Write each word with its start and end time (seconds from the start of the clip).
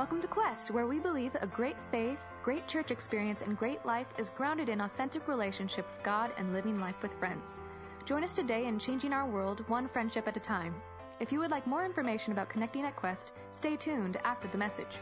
Welcome 0.00 0.22
to 0.22 0.28
Quest, 0.28 0.70
where 0.70 0.86
we 0.86 0.98
believe 0.98 1.32
a 1.42 1.46
great 1.46 1.76
faith, 1.90 2.18
great 2.42 2.66
church 2.66 2.90
experience, 2.90 3.42
and 3.42 3.58
great 3.58 3.84
life 3.84 4.06
is 4.16 4.30
grounded 4.30 4.70
in 4.70 4.80
authentic 4.80 5.28
relationship 5.28 5.86
with 5.90 6.02
God 6.02 6.32
and 6.38 6.54
living 6.54 6.80
life 6.80 6.94
with 7.02 7.12
friends. 7.18 7.60
Join 8.06 8.24
us 8.24 8.32
today 8.32 8.66
in 8.66 8.78
changing 8.78 9.12
our 9.12 9.28
world 9.28 9.62
one 9.68 9.88
friendship 9.88 10.26
at 10.26 10.38
a 10.38 10.40
time. 10.40 10.74
If 11.20 11.30
you 11.30 11.38
would 11.40 11.50
like 11.50 11.66
more 11.66 11.84
information 11.84 12.32
about 12.32 12.48
connecting 12.48 12.86
at 12.86 12.96
Quest, 12.96 13.32
stay 13.52 13.76
tuned 13.76 14.16
after 14.24 14.48
the 14.48 14.56
message. 14.56 14.96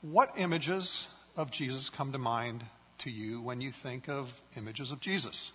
What 0.00 0.32
images 0.38 1.08
of 1.36 1.50
Jesus 1.50 1.90
come 1.90 2.12
to 2.12 2.18
mind 2.18 2.64
to 3.00 3.10
you 3.10 3.42
when 3.42 3.60
you 3.60 3.70
think 3.70 4.08
of 4.08 4.40
images 4.56 4.90
of 4.90 5.00
Jesus? 5.00 5.52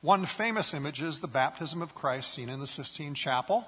One 0.00 0.26
famous 0.26 0.74
image 0.74 1.00
is 1.00 1.20
the 1.20 1.28
baptism 1.28 1.80
of 1.80 1.94
Christ 1.94 2.34
seen 2.34 2.48
in 2.48 2.58
the 2.58 2.66
Sistine 2.66 3.14
Chapel. 3.14 3.64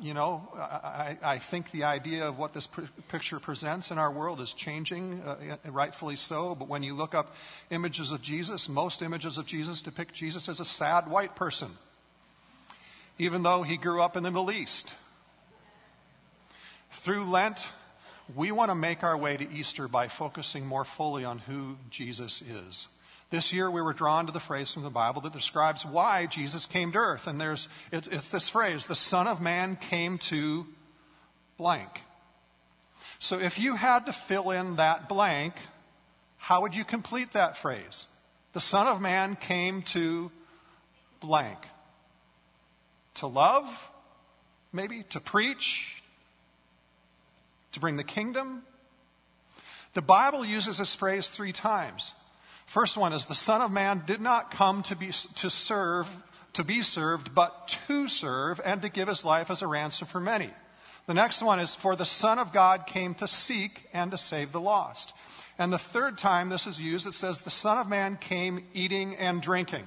You 0.00 0.14
know, 0.14 0.48
I, 0.56 1.18
I 1.22 1.38
think 1.38 1.70
the 1.70 1.84
idea 1.84 2.26
of 2.26 2.38
what 2.38 2.52
this 2.52 2.68
picture 3.08 3.38
presents 3.38 3.90
in 3.90 3.98
our 3.98 4.10
world 4.10 4.40
is 4.40 4.52
changing, 4.52 5.22
uh, 5.22 5.56
rightfully 5.66 6.16
so. 6.16 6.54
But 6.54 6.68
when 6.68 6.82
you 6.82 6.94
look 6.94 7.14
up 7.14 7.34
images 7.70 8.10
of 8.10 8.22
Jesus, 8.22 8.68
most 8.68 9.02
images 9.02 9.38
of 9.38 9.46
Jesus 9.46 9.82
depict 9.82 10.14
Jesus 10.14 10.48
as 10.48 10.60
a 10.60 10.64
sad 10.64 11.08
white 11.08 11.36
person, 11.36 11.68
even 13.18 13.42
though 13.42 13.62
he 13.62 13.76
grew 13.76 14.02
up 14.02 14.16
in 14.16 14.22
the 14.22 14.30
Middle 14.30 14.50
East. 14.50 14.94
Through 16.90 17.24
Lent, 17.24 17.68
we 18.34 18.52
want 18.52 18.70
to 18.70 18.74
make 18.74 19.02
our 19.02 19.16
way 19.16 19.36
to 19.36 19.52
Easter 19.52 19.86
by 19.86 20.08
focusing 20.08 20.66
more 20.66 20.84
fully 20.84 21.24
on 21.24 21.40
who 21.40 21.76
Jesus 21.90 22.40
is. 22.40 22.86
This 23.34 23.52
year 23.52 23.68
we 23.68 23.82
were 23.82 23.92
drawn 23.92 24.26
to 24.26 24.32
the 24.32 24.38
phrase 24.38 24.70
from 24.70 24.84
the 24.84 24.90
Bible 24.90 25.20
that 25.22 25.32
describes 25.32 25.84
why 25.84 26.26
Jesus 26.26 26.66
came 26.66 26.92
to 26.92 26.98
earth. 26.98 27.26
And 27.26 27.40
there's, 27.40 27.66
it's, 27.90 28.06
it's 28.06 28.28
this 28.28 28.48
phrase, 28.48 28.86
the 28.86 28.94
Son 28.94 29.26
of 29.26 29.40
Man 29.40 29.74
came 29.74 30.18
to 30.18 30.64
blank. 31.58 32.00
So 33.18 33.40
if 33.40 33.58
you 33.58 33.74
had 33.74 34.06
to 34.06 34.12
fill 34.12 34.52
in 34.52 34.76
that 34.76 35.08
blank, 35.08 35.54
how 36.36 36.60
would 36.60 36.76
you 36.76 36.84
complete 36.84 37.32
that 37.32 37.56
phrase? 37.56 38.06
The 38.52 38.60
Son 38.60 38.86
of 38.86 39.00
Man 39.00 39.34
came 39.34 39.82
to 39.82 40.30
blank. 41.18 41.58
To 43.14 43.26
love? 43.26 43.66
Maybe? 44.72 45.02
To 45.10 45.18
preach? 45.18 46.04
To 47.72 47.80
bring 47.80 47.96
the 47.96 48.04
kingdom? 48.04 48.62
The 49.94 50.02
Bible 50.02 50.44
uses 50.44 50.78
this 50.78 50.94
phrase 50.94 51.30
three 51.30 51.52
times. 51.52 52.12
First 52.66 52.96
one 52.96 53.12
is 53.12 53.26
the 53.26 53.34
Son 53.34 53.60
of 53.60 53.70
Man 53.70 54.02
did 54.06 54.20
not 54.20 54.50
come 54.50 54.82
to 54.84 54.96
be 54.96 55.08
to 55.08 55.50
serve, 55.50 56.08
to 56.54 56.64
be 56.64 56.82
served, 56.82 57.34
but 57.34 57.68
to 57.86 58.08
serve 58.08 58.60
and 58.64 58.82
to 58.82 58.88
give 58.88 59.08
his 59.08 59.24
life 59.24 59.50
as 59.50 59.62
a 59.62 59.66
ransom 59.66 60.08
for 60.08 60.20
many. 60.20 60.50
The 61.06 61.14
next 61.14 61.42
one 61.42 61.60
is 61.60 61.74
for 61.74 61.96
the 61.96 62.06
Son 62.06 62.38
of 62.38 62.52
God 62.52 62.86
came 62.86 63.14
to 63.16 63.28
seek 63.28 63.84
and 63.92 64.10
to 64.10 64.18
save 64.18 64.52
the 64.52 64.60
lost. 64.60 65.12
And 65.58 65.72
the 65.72 65.78
third 65.78 66.18
time 66.18 66.48
this 66.48 66.66
is 66.66 66.80
used, 66.80 67.06
it 67.06 67.14
says 67.14 67.42
the 67.42 67.50
Son 67.50 67.78
of 67.78 67.88
Man 67.88 68.16
came 68.16 68.64
eating 68.72 69.14
and 69.16 69.40
drinking. 69.40 69.86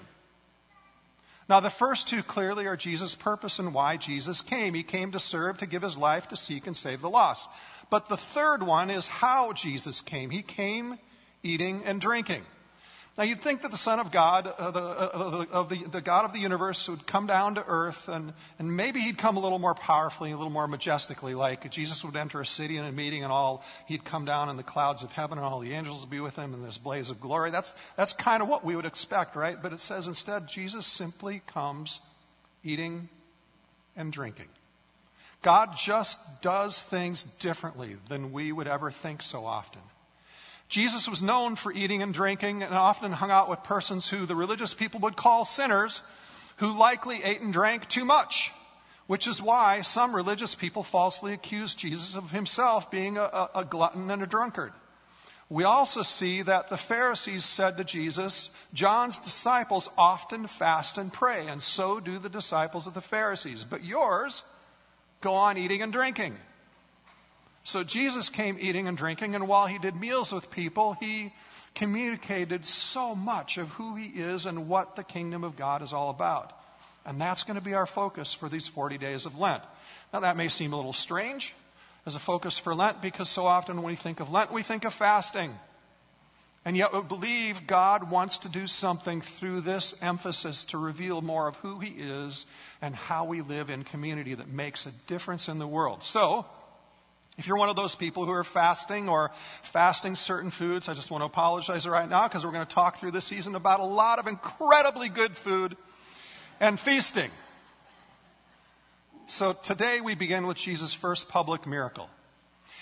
Now, 1.50 1.62
the 1.62 1.70
first 1.70 2.10
two 2.10 2.24
clearly 2.24 2.68
are 2.68 2.76
Jesus' 2.76 3.16
purpose 3.16 3.58
and 3.58 3.74
why 3.74 3.96
Jesus 3.96 4.42
came. 4.42 4.74
He 4.74 4.84
came 4.84 5.14
to 5.14 5.20
serve, 5.20 5.58
to 5.60 5.66
give 5.66 5.82
his 5.82 5.98
life, 5.98 6.28
to 6.30 6.38
seek 6.38 6.68
and 6.68 6.76
save 6.76 7.02
the 7.02 7.10
lost. 7.10 7.48
But 7.90 8.10
the 8.10 8.18
third 8.18 8.64
one 8.64 8.90
is 8.90 9.08
how 9.08 9.54
Jesus 9.54 10.02
came. 10.02 10.30
He 10.30 10.42
came 10.42 11.00
eating 11.44 11.84
and 11.86 12.02
drinking. 12.02 12.44
Now, 13.18 13.24
you'd 13.24 13.42
think 13.42 13.64
that 13.64 13.72
the 13.72 13.78
Son 13.78 14.00
of 14.00 14.12
God, 14.12 14.46
uh, 14.46 14.70
the, 14.70 14.80
uh, 14.80 15.46
of 15.52 15.70
the, 15.70 15.84
the, 15.86 16.02
God 16.02 16.26
of 16.26 16.34
the 16.34 16.40
universe, 16.40 16.88
would 16.88 17.08
come 17.08 17.26
down 17.26 17.56
to 17.56 17.66
earth, 17.66 18.08
and, 18.08 18.32
and 18.60 18.78
maybe 18.78 19.00
he'd 19.00 19.18
come 19.18 19.38
a 19.38 19.40
little 19.40 19.58
more 19.58 19.74
powerfully, 19.74 20.30
a 20.30 20.38
little 20.38 20.52
more 20.52 20.68
majestically, 20.68 21.34
like 21.34 21.72
Jesus 21.72 22.04
would 22.04 22.16
enter 22.16 22.40
a 22.42 22.46
city 22.46 22.78
in 22.78 22.86
a 22.86 22.92
meeting, 22.92 23.24
and 23.24 23.32
all 23.32 23.64
he'd 23.88 24.06
come 24.06 24.26
down 24.26 24.50
in 24.50 24.58
the 24.58 24.62
clouds 24.62 25.02
of 25.02 25.12
heaven, 25.14 25.40
and 25.40 25.46
all 25.46 25.60
the 25.60 25.74
angels 25.74 26.02
would 26.02 26.12
be 26.12 26.20
with 26.20 26.36
him 26.36 26.54
in 26.54 26.62
this 26.62 26.78
blaze 26.78 27.10
of 27.10 27.20
glory. 27.20 27.50
That's, 27.50 27.74
that's 27.96 28.14
kind 28.14 28.44
of 28.44 28.50
what 28.50 28.64
we 28.64 28.76
would 28.76 28.86
expect, 28.86 29.36
right? 29.36 29.60
But 29.60 29.74
it 29.74 29.80
says 29.80 30.06
instead, 30.06 30.48
Jesus 30.48 30.86
simply 30.86 31.42
comes 31.48 32.02
eating 32.64 33.10
and 33.96 34.14
drinking. 34.14 34.50
God 35.42 35.76
just 35.76 36.20
does 36.44 36.84
things 36.84 37.24
differently 37.24 37.96
than 38.10 38.32
we 38.32 38.52
would 38.52 38.68
ever 38.68 38.92
think 38.92 39.24
so 39.24 39.44
often. 39.44 39.82
Jesus 40.70 41.08
was 41.08 41.22
known 41.22 41.56
for 41.56 41.72
eating 41.72 42.02
and 42.02 42.14
drinking 42.14 42.62
and 42.62 42.74
often 42.74 43.12
hung 43.14 43.32
out 43.32 43.50
with 43.50 43.64
persons 43.64 44.10
who 44.10 44.26
the 44.26 44.36
religious 44.36 44.74
people 44.74 45.00
would 45.02 45.16
call 45.16 45.46
sinners, 45.46 46.02
who 46.58 46.78
likely 46.78 47.24
ate 47.24 47.42
and 47.42 47.54
drank 47.54 47.88
too 47.88 48.04
much, 48.04 48.52
which 49.08 49.28
is 49.28 49.42
why 49.42 49.82
some 49.82 50.14
religious 50.14 50.56
people 50.56 50.84
falsely 50.84 51.34
accuse 51.34 51.74
Jesus 51.74 52.16
of 52.16 52.32
himself 52.32 52.92
being 52.92 53.18
a, 53.18 53.24
a, 53.24 53.50
a 53.56 53.66
glutton 53.66 54.12
and 54.12 54.22
a 54.22 54.28
drunkard. 54.28 54.74
We 55.50 55.64
also 55.64 56.02
see 56.02 56.42
that 56.42 56.70
the 56.70 56.76
Pharisees 56.76 57.46
said 57.46 57.78
to 57.78 57.86
Jesus, 57.86 58.50
John's 58.74 59.18
disciples 59.18 59.90
often 59.98 60.48
fast 60.48 60.98
and 60.98 61.14
pray, 61.14 61.48
and 61.48 61.64
so 61.64 62.02
do 62.02 62.20
the 62.20 62.28
disciples 62.28 62.86
of 62.86 62.94
the 62.94 63.02
Pharisees, 63.02 63.64
but 63.64 63.86
yours 63.86 64.44
go 65.22 65.34
on 65.34 65.58
eating 65.58 65.82
and 65.82 65.94
drinking. 65.94 66.36
So 67.68 67.84
Jesus 67.84 68.30
came 68.30 68.58
eating 68.62 68.88
and 68.88 68.96
drinking, 68.96 69.36
and 69.36 69.46
while 69.46 69.68
he 69.68 69.78
did 69.78 69.94
meals 69.94 70.32
with 70.32 70.50
people, 70.50 70.94
he 71.02 71.34
communicated 71.76 72.64
so 72.64 73.14
much 73.14 73.58
of 73.58 73.68
who 73.72 73.98
he 73.98 74.06
is 74.06 74.46
and 74.46 74.70
what 74.70 74.96
the 74.96 75.04
kingdom 75.04 75.44
of 75.44 75.58
God 75.58 75.82
is 75.82 75.92
all 75.92 76.10
about. 76.10 76.58
And 77.06 77.20
that's 77.20 77.44
going 77.44 77.60
to 77.60 77.62
be 77.62 77.74
our 77.74 77.86
focus 77.86 78.34
for 78.34 78.48
these 78.48 78.70
40 78.70 78.98
days 78.98 79.26
of 79.26 79.38
Lent. 79.38 79.64
Now, 80.14 80.22
that 80.22 80.38
may 80.38 80.48
seem 80.48 80.72
a 80.72 80.78
little 80.78 80.94
strange 80.94 81.54
as 82.06 82.16
a 82.16 82.20
focus 82.20 82.58
for 82.58 82.74
Lent 82.74 83.02
because 83.02 83.28
so 83.28 83.46
often 83.46 83.76
when 83.76 83.86
we 83.86 83.96
think 83.96 84.22
of 84.22 84.32
Lent, 84.32 84.50
we 84.50 84.64
think 84.64 84.86
of 84.86 84.94
fasting. 84.94 85.54
And 86.64 86.78
yet 86.78 86.94
we 86.94 87.02
believe 87.02 87.68
God 87.68 88.10
wants 88.10 88.38
to 88.40 88.50
do 88.50 88.68
something 88.68 89.20
through 89.20 89.60
this 89.60 89.94
emphasis 90.02 90.64
to 90.68 90.78
reveal 90.78 91.22
more 91.22 91.50
of 91.50 91.58
who 91.58 91.80
He 91.80 91.90
is 91.90 92.46
and 92.82 92.96
how 92.96 93.26
we 93.26 93.42
live 93.42 93.70
in 93.70 93.84
community 93.84 94.36
that 94.36 94.48
makes 94.48 94.86
a 94.86 94.92
difference 95.08 95.50
in 95.50 95.60
the 95.60 95.68
world. 95.68 96.02
So, 96.02 96.46
if 97.38 97.46
you're 97.46 97.58
one 97.58 97.70
of 97.70 97.76
those 97.76 97.96
people 97.96 98.26
who 98.26 98.32
are 98.32 98.44
fasting 98.44 99.08
or 99.08 99.32
fasting 99.62 100.16
certain 100.16 100.50
foods, 100.50 100.90
I 100.90 100.96
just 100.96 101.12
want 101.12 101.22
to 101.22 101.26
apologize 101.26 101.88
right 101.88 102.10
now 102.10 102.28
because 102.28 102.44
we're 102.44 102.52
going 102.52 102.66
to 102.66 102.74
talk 102.74 103.00
through 103.00 103.12
this 103.12 103.26
season 103.26 103.54
about 103.54 103.80
a 103.80 103.86
lot 103.86 104.18
of 104.18 104.28
incredibly 104.28 105.08
good 105.08 105.38
food 105.38 105.78
and 106.60 106.80
feasting. 106.80 107.30
So 109.28 109.54
today 109.54 110.02
we 110.02 110.16
begin 110.16 110.48
with 110.48 110.58
Jesus' 110.58 110.94
first 110.94 111.30
public 111.30 111.68
miracle. 111.68 112.10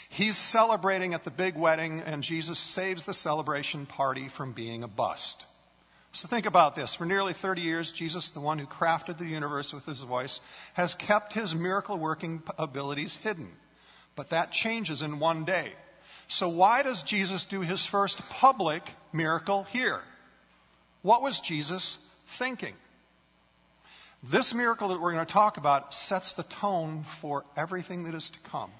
He's 0.07 0.37
celebrating 0.37 1.13
at 1.13 1.25
the 1.25 1.31
big 1.31 1.57
wedding, 1.57 2.01
and 2.05 2.23
Jesus 2.23 2.57
saves 2.57 3.05
the 3.05 3.13
celebration 3.13 3.85
party 3.85 4.29
from 4.29 4.53
being 4.53 4.83
a 4.83 4.87
bust. 4.87 5.43
So 6.13 6.29
think 6.29 6.45
about 6.45 6.77
this. 6.77 6.95
For 6.95 7.05
nearly 7.05 7.33
30 7.33 7.61
years, 7.61 7.91
Jesus, 7.91 8.29
the 8.29 8.39
one 8.39 8.59
who 8.59 8.67
crafted 8.67 9.17
the 9.17 9.25
universe 9.25 9.73
with 9.73 9.85
his 9.85 9.99
voice, 10.01 10.39
has 10.75 10.93
kept 10.93 11.33
his 11.33 11.53
miracle 11.53 11.97
working 11.97 12.41
abilities 12.57 13.17
hidden. 13.17 13.49
But 14.15 14.29
that 14.29 14.51
changes 14.51 15.01
in 15.01 15.19
one 15.19 15.45
day. 15.45 15.73
So, 16.27 16.49
why 16.49 16.81
does 16.81 17.03
Jesus 17.03 17.45
do 17.45 17.61
his 17.61 17.85
first 17.85 18.27
public 18.29 18.83
miracle 19.13 19.63
here? 19.63 20.01
What 21.01 21.21
was 21.21 21.39
Jesus 21.39 21.99
thinking? 22.27 22.73
This 24.23 24.55
miracle 24.55 24.87
that 24.87 24.99
we're 24.99 25.13
going 25.13 25.25
to 25.25 25.31
talk 25.31 25.57
about 25.57 25.93
sets 25.93 26.33
the 26.33 26.43
tone 26.43 27.03
for 27.19 27.45
everything 27.55 28.05
that 28.05 28.15
is 28.15 28.31
to 28.31 28.39
come. 28.39 28.71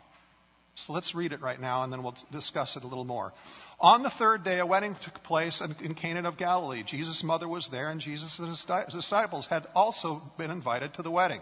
So 0.73 0.91
let's 0.91 1.15
read 1.15 1.31
it 1.31 1.41
right 1.41 1.59
now 1.59 1.83
and 1.83 1.93
then 1.93 2.03
we'll 2.03 2.15
discuss 2.31 2.75
it 2.75 2.83
a 2.83 2.87
little 2.87 3.05
more. 3.05 3.31
On 3.79 4.03
the 4.03 4.09
third 4.09 4.43
day, 4.43 4.59
a 4.59 4.65
wedding 4.65 4.95
took 4.95 5.23
place 5.23 5.61
in 5.61 5.93
Cana 5.93 6.27
of 6.27 6.37
Galilee. 6.37 6.83
Jesus' 6.83 7.23
mother 7.23 7.47
was 7.47 7.69
there, 7.69 7.89
and 7.89 8.01
Jesus 8.01 8.39
and 8.39 8.47
his 8.47 8.65
disciples 8.91 9.47
had 9.47 9.67
also 9.75 10.21
been 10.37 10.51
invited 10.51 10.93
to 10.95 11.01
the 11.01 11.11
wedding. 11.11 11.41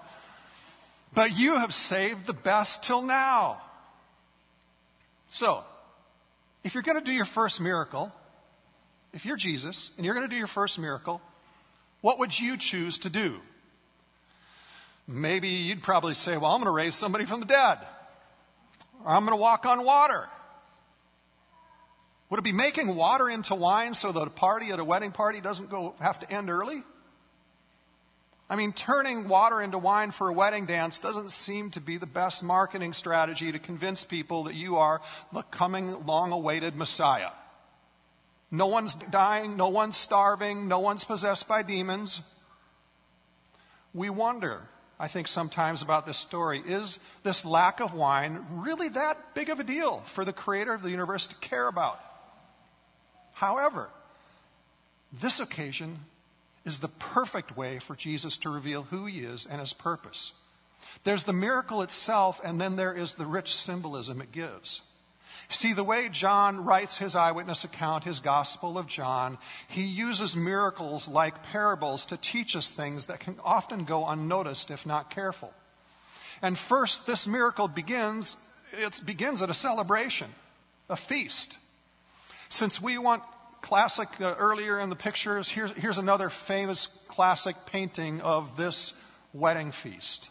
But 1.13 1.37
you 1.37 1.57
have 1.57 1.73
saved 1.73 2.25
the 2.25 2.33
best 2.33 2.83
till 2.83 3.01
now. 3.01 3.61
So, 5.29 5.63
if 6.63 6.73
you're 6.73 6.83
going 6.83 6.99
to 6.99 7.03
do 7.03 7.11
your 7.11 7.25
first 7.25 7.59
miracle, 7.59 8.11
if 9.13 9.25
you're 9.25 9.37
Jesus 9.37 9.91
and 9.97 10.05
you're 10.05 10.15
going 10.15 10.27
to 10.27 10.33
do 10.33 10.37
your 10.37 10.47
first 10.47 10.79
miracle, 10.79 11.21
what 12.01 12.19
would 12.19 12.37
you 12.37 12.57
choose 12.57 12.99
to 12.99 13.09
do? 13.09 13.39
Maybe 15.07 15.49
you'd 15.49 15.83
probably 15.83 16.13
say, 16.13 16.37
Well, 16.37 16.51
I'm 16.51 16.57
going 16.57 16.65
to 16.65 16.71
raise 16.71 16.95
somebody 16.95 17.25
from 17.25 17.41
the 17.41 17.45
dead, 17.45 17.79
or 19.03 19.11
I'm 19.11 19.25
going 19.25 19.37
to 19.37 19.41
walk 19.41 19.65
on 19.65 19.83
water. 19.83 20.27
Would 22.29 22.39
it 22.39 22.43
be 22.43 22.53
making 22.53 22.95
water 22.95 23.29
into 23.29 23.55
wine 23.55 23.93
so 23.93 24.11
that 24.13 24.21
a 24.21 24.29
party 24.29 24.71
at 24.71 24.79
a 24.79 24.85
wedding 24.85 25.11
party 25.11 25.41
doesn't 25.41 25.69
go 25.69 25.95
have 25.99 26.19
to 26.21 26.31
end 26.31 26.49
early? 26.49 26.83
I 28.51 28.57
mean, 28.57 28.73
turning 28.73 29.29
water 29.29 29.61
into 29.61 29.77
wine 29.77 30.11
for 30.11 30.27
a 30.27 30.33
wedding 30.33 30.65
dance 30.65 30.99
doesn't 30.99 31.31
seem 31.31 31.71
to 31.71 31.79
be 31.79 31.95
the 31.95 32.05
best 32.05 32.43
marketing 32.43 32.91
strategy 32.91 33.49
to 33.53 33.59
convince 33.59 34.03
people 34.03 34.43
that 34.43 34.55
you 34.55 34.75
are 34.75 34.99
the 35.31 35.43
coming 35.43 36.05
long 36.05 36.33
awaited 36.33 36.75
Messiah. 36.75 37.29
No 38.51 38.67
one's 38.67 38.95
dying, 38.95 39.55
no 39.55 39.69
one's 39.69 39.95
starving, 39.95 40.67
no 40.67 40.79
one's 40.79 41.05
possessed 41.05 41.47
by 41.47 41.61
demons. 41.61 42.19
We 43.93 44.09
wonder, 44.09 44.67
I 44.99 45.07
think, 45.07 45.29
sometimes 45.29 45.81
about 45.81 46.05
this 46.05 46.17
story. 46.17 46.59
Is 46.59 46.99
this 47.23 47.45
lack 47.45 47.79
of 47.79 47.93
wine 47.93 48.45
really 48.51 48.89
that 48.89 49.33
big 49.33 49.49
of 49.49 49.61
a 49.61 49.63
deal 49.63 50.01
for 50.07 50.25
the 50.25 50.33
creator 50.33 50.73
of 50.73 50.83
the 50.83 50.91
universe 50.91 51.27
to 51.27 51.35
care 51.35 51.69
about? 51.69 52.01
However, 53.31 53.87
this 55.13 55.39
occasion 55.39 55.99
is 56.65 56.79
the 56.79 56.87
perfect 56.87 57.57
way 57.57 57.79
for 57.79 57.95
Jesus 57.95 58.37
to 58.37 58.49
reveal 58.49 58.83
who 58.83 59.05
he 59.05 59.19
is 59.19 59.45
and 59.45 59.59
his 59.59 59.73
purpose. 59.73 60.33
There's 61.03 61.23
the 61.23 61.33
miracle 61.33 61.81
itself, 61.81 62.39
and 62.43 62.61
then 62.61 62.75
there 62.75 62.93
is 62.93 63.15
the 63.15 63.25
rich 63.25 63.55
symbolism 63.55 64.21
it 64.21 64.31
gives. 64.31 64.81
See, 65.49 65.73
the 65.73 65.83
way 65.83 66.07
John 66.07 66.63
writes 66.63 66.97
his 66.97 67.15
eyewitness 67.15 67.63
account, 67.63 68.03
his 68.03 68.19
Gospel 68.19 68.77
of 68.77 68.87
John, 68.87 69.37
he 69.67 69.83
uses 69.83 70.35
miracles 70.35 71.07
like 71.07 71.43
parables 71.43 72.05
to 72.07 72.17
teach 72.17 72.55
us 72.55 72.73
things 72.73 73.07
that 73.07 73.19
can 73.19 73.35
often 73.43 73.83
go 73.83 74.07
unnoticed 74.07 74.71
if 74.71 74.85
not 74.85 75.09
careful. 75.09 75.53
And 76.41 76.57
first, 76.57 77.05
this 77.05 77.27
miracle 77.27 77.67
begins, 77.67 78.35
it 78.71 79.01
begins 79.05 79.41
at 79.41 79.49
a 79.49 79.53
celebration, 79.53 80.29
a 80.89 80.95
feast. 80.95 81.57
Since 82.49 82.81
we 82.81 82.97
want 82.97 83.23
classic 83.61 84.09
uh, 84.19 84.35
earlier 84.37 84.79
in 84.79 84.89
the 84.89 84.95
pictures, 84.95 85.47
here's, 85.47 85.71
here's 85.71 85.97
another 85.97 86.29
famous 86.29 86.87
classic 87.07 87.55
painting 87.65 88.21
of 88.21 88.57
this 88.57 88.93
wedding 89.33 89.71
feast. 89.71 90.29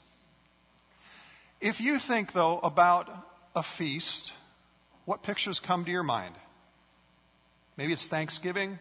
If 1.61 1.81
you 1.81 1.99
think, 1.99 2.33
though, 2.33 2.59
about 2.59 3.09
a 3.55 3.63
feast, 3.63 4.33
what 5.05 5.23
pictures 5.23 5.61
come 5.61 5.85
to 5.85 5.91
your 5.91 6.03
mind? 6.03 6.35
Maybe 7.77 7.93
it's 7.93 8.07
Thanksgiving. 8.07 8.79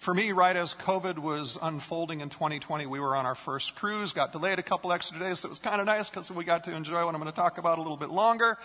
For 0.00 0.14
me, 0.14 0.32
right 0.32 0.56
as 0.56 0.74
COVID 0.76 1.18
was 1.18 1.58
unfolding 1.60 2.22
in 2.22 2.30
2020, 2.30 2.86
we 2.86 2.98
were 2.98 3.14
on 3.14 3.26
our 3.26 3.34
first 3.34 3.74
cruise, 3.74 4.14
got 4.14 4.32
delayed 4.32 4.58
a 4.58 4.62
couple 4.62 4.92
extra 4.92 5.18
days, 5.18 5.40
so 5.40 5.48
it 5.48 5.50
was 5.50 5.58
kind 5.58 5.78
of 5.78 5.86
nice 5.86 6.08
because 6.08 6.30
we 6.30 6.42
got 6.42 6.64
to 6.64 6.74
enjoy 6.74 7.04
what 7.04 7.14
I'm 7.14 7.20
going 7.20 7.30
to 7.30 7.36
talk 7.36 7.58
about 7.58 7.76
a 7.76 7.82
little 7.82 7.98
bit 7.98 8.08
longer. 8.08 8.56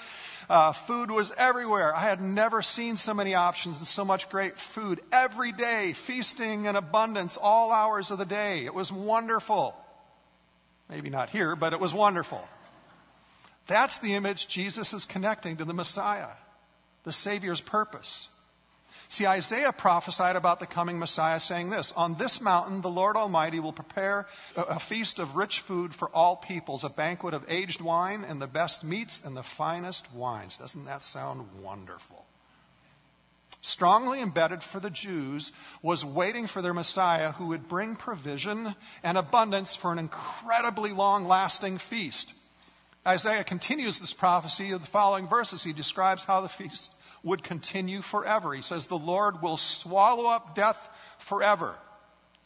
Uh, 0.49 0.71
food 0.71 1.11
was 1.11 1.33
everywhere. 1.37 1.93
I 1.93 1.99
had 1.99 2.21
never 2.21 2.61
seen 2.61 2.95
so 2.95 3.13
many 3.13 3.35
options 3.35 3.79
and 3.79 3.85
so 3.85 4.05
much 4.05 4.29
great 4.29 4.57
food 4.57 5.01
every 5.11 5.51
day, 5.51 5.91
feasting 5.91 6.67
in 6.67 6.77
abundance, 6.77 7.35
all 7.35 7.69
hours 7.69 8.11
of 8.11 8.17
the 8.17 8.25
day. 8.25 8.63
It 8.63 8.73
was 8.73 8.89
wonderful. 8.89 9.75
Maybe 10.89 11.09
not 11.09 11.31
here, 11.31 11.57
but 11.57 11.73
it 11.73 11.81
was 11.81 11.93
wonderful. 11.93 12.47
That's 13.67 13.99
the 13.99 14.13
image 14.13 14.47
Jesus 14.47 14.93
is 14.93 15.03
connecting 15.03 15.57
to 15.57 15.65
the 15.65 15.73
Messiah, 15.73 16.31
the 17.03 17.11
Savior's 17.11 17.59
purpose. 17.59 18.29
See, 19.07 19.27
Isaiah 19.27 19.71
prophesied 19.71 20.35
about 20.35 20.59
the 20.59 20.65
coming 20.65 20.97
Messiah 20.97 21.39
saying 21.39 21.69
this 21.69 21.91
On 21.93 22.15
this 22.15 22.41
mountain, 22.41 22.81
the 22.81 22.89
Lord 22.89 23.15
Almighty 23.15 23.59
will 23.59 23.73
prepare 23.73 24.27
a, 24.55 24.79
feast 24.79 25.19
of 25.19 25.35
rich 25.35 25.59
food 25.59 25.93
for 25.93 26.09
all 26.09 26.35
peoples, 26.35 26.83
a 26.83 26.89
banquet 26.89 27.33
of 27.33 27.45
aged 27.47 27.81
wine 27.81 28.25
and 28.27 28.41
the 28.41 28.47
best 28.47 28.83
meats 28.83 29.21
and 29.23 29.37
the 29.37 29.43
finest 29.43 30.11
wines. 30.13 30.57
Doesn't 30.57 30.85
that 30.85 31.03
sound 31.03 31.47
wonderful? 31.61 32.25
Strongly 33.61 34.21
embedded 34.21 34.61
for 34.61 34.79
the 34.79 34.91
Jews 34.91 35.51
was 35.81 36.05
waiting 36.05 36.45
for 36.45 36.61
their 36.61 36.73
Messiah 36.73 37.31
who 37.31 37.47
would 37.47 37.67
bring 37.67 37.95
provision 37.95 38.75
and 39.01 39.17
abundance 39.17 39.75
for 39.75 39.91
an 39.91 39.97
incredibly 39.97 40.91
long 40.91 41.27
lasting 41.27 41.79
feast. 41.79 42.33
Isaiah 43.07 43.43
continues 43.43 43.99
this 43.99 44.13
prophecy 44.13 44.71
of 44.71 44.81
the 44.81 44.87
following 44.87 45.27
verses. 45.27 45.63
He 45.63 45.73
describes 45.73 46.23
how 46.23 46.41
the 46.41 46.49
feast 46.49 46.91
would 47.25 47.43
continue 47.43 48.01
forever. 48.01 48.53
He 48.53 48.61
says, 48.61 48.87
The 48.87 48.97
Lord 48.97 49.41
will 49.41 49.57
swallow 49.57 50.27
up 50.27 50.55
death 50.55 50.89
forever 51.17 51.75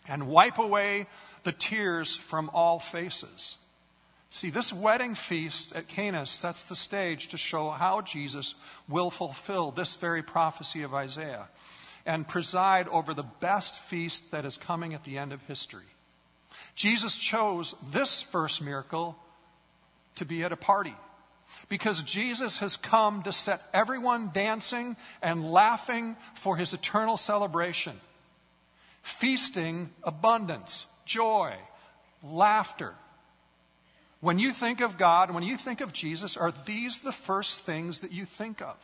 and 0.08 0.28
wipe 0.28 0.58
away 0.58 1.06
the 1.44 1.52
tears 1.52 2.16
from 2.16 2.50
all 2.54 2.80
faces. 2.80 3.58
See, 4.32 4.50
this 4.50 4.72
wedding 4.72 5.16
feast 5.16 5.76
at 5.76 5.88
Cana 5.88 6.26
sets 6.26 6.66
the 6.66 6.76
stage 6.76 7.28
to 7.28 7.38
show 7.38 7.72
how 7.72 8.02
Jesus 8.02 8.56
will 8.88 9.12
fulfill 9.12 9.72
this 9.72 9.96
very 9.96 10.24
prophecy 10.24 10.84
of 10.84 10.94
Isaiah 10.94 11.50
and 12.06 12.28
preside 12.28 12.88
over 12.88 13.14
the 13.14 13.24
best 13.24 13.80
feast 13.82 14.32
that 14.32 14.46
is 14.46 14.56
coming 14.56 14.94
at 14.94 15.04
the 15.04 15.18
end 15.18 15.34
of 15.34 15.42
history. 15.44 15.84
Jesus 16.76 17.18
chose 17.18 17.76
this 17.92 18.22
first 18.22 18.62
miracle 18.62 19.18
to 20.16 20.26
be 20.26 20.44
at 20.44 20.52
a 20.52 20.58
party 20.58 20.96
because 21.68 22.04
Jesus 22.04 22.58
has 22.58 22.76
come 22.76 23.24
to 23.24 23.32
set 23.32 23.62
everyone 23.74 24.32
dancing 24.34 24.96
and 25.22 25.52
laughing 25.52 26.16
for 26.36 26.58
his 26.58 26.74
eternal 26.74 27.18
celebration. 27.18 28.00
Feasting, 29.02 29.90
abundance, 30.04 30.86
joy, 31.06 31.56
laughter. 32.24 32.96
When 34.22 34.40
you 34.40 34.52
think 34.52 34.82
of 34.82 34.98
God, 34.98 35.32
when 35.32 35.44
you 35.44 35.56
think 35.56 35.82
of 35.82 35.94
Jesus, 35.94 36.36
are 36.36 36.54
these 36.66 37.02
the 37.02 37.12
first 37.12 37.66
things 37.66 38.02
that 38.02 38.12
you 38.12 38.26
think 38.26 38.62
of? 38.62 38.76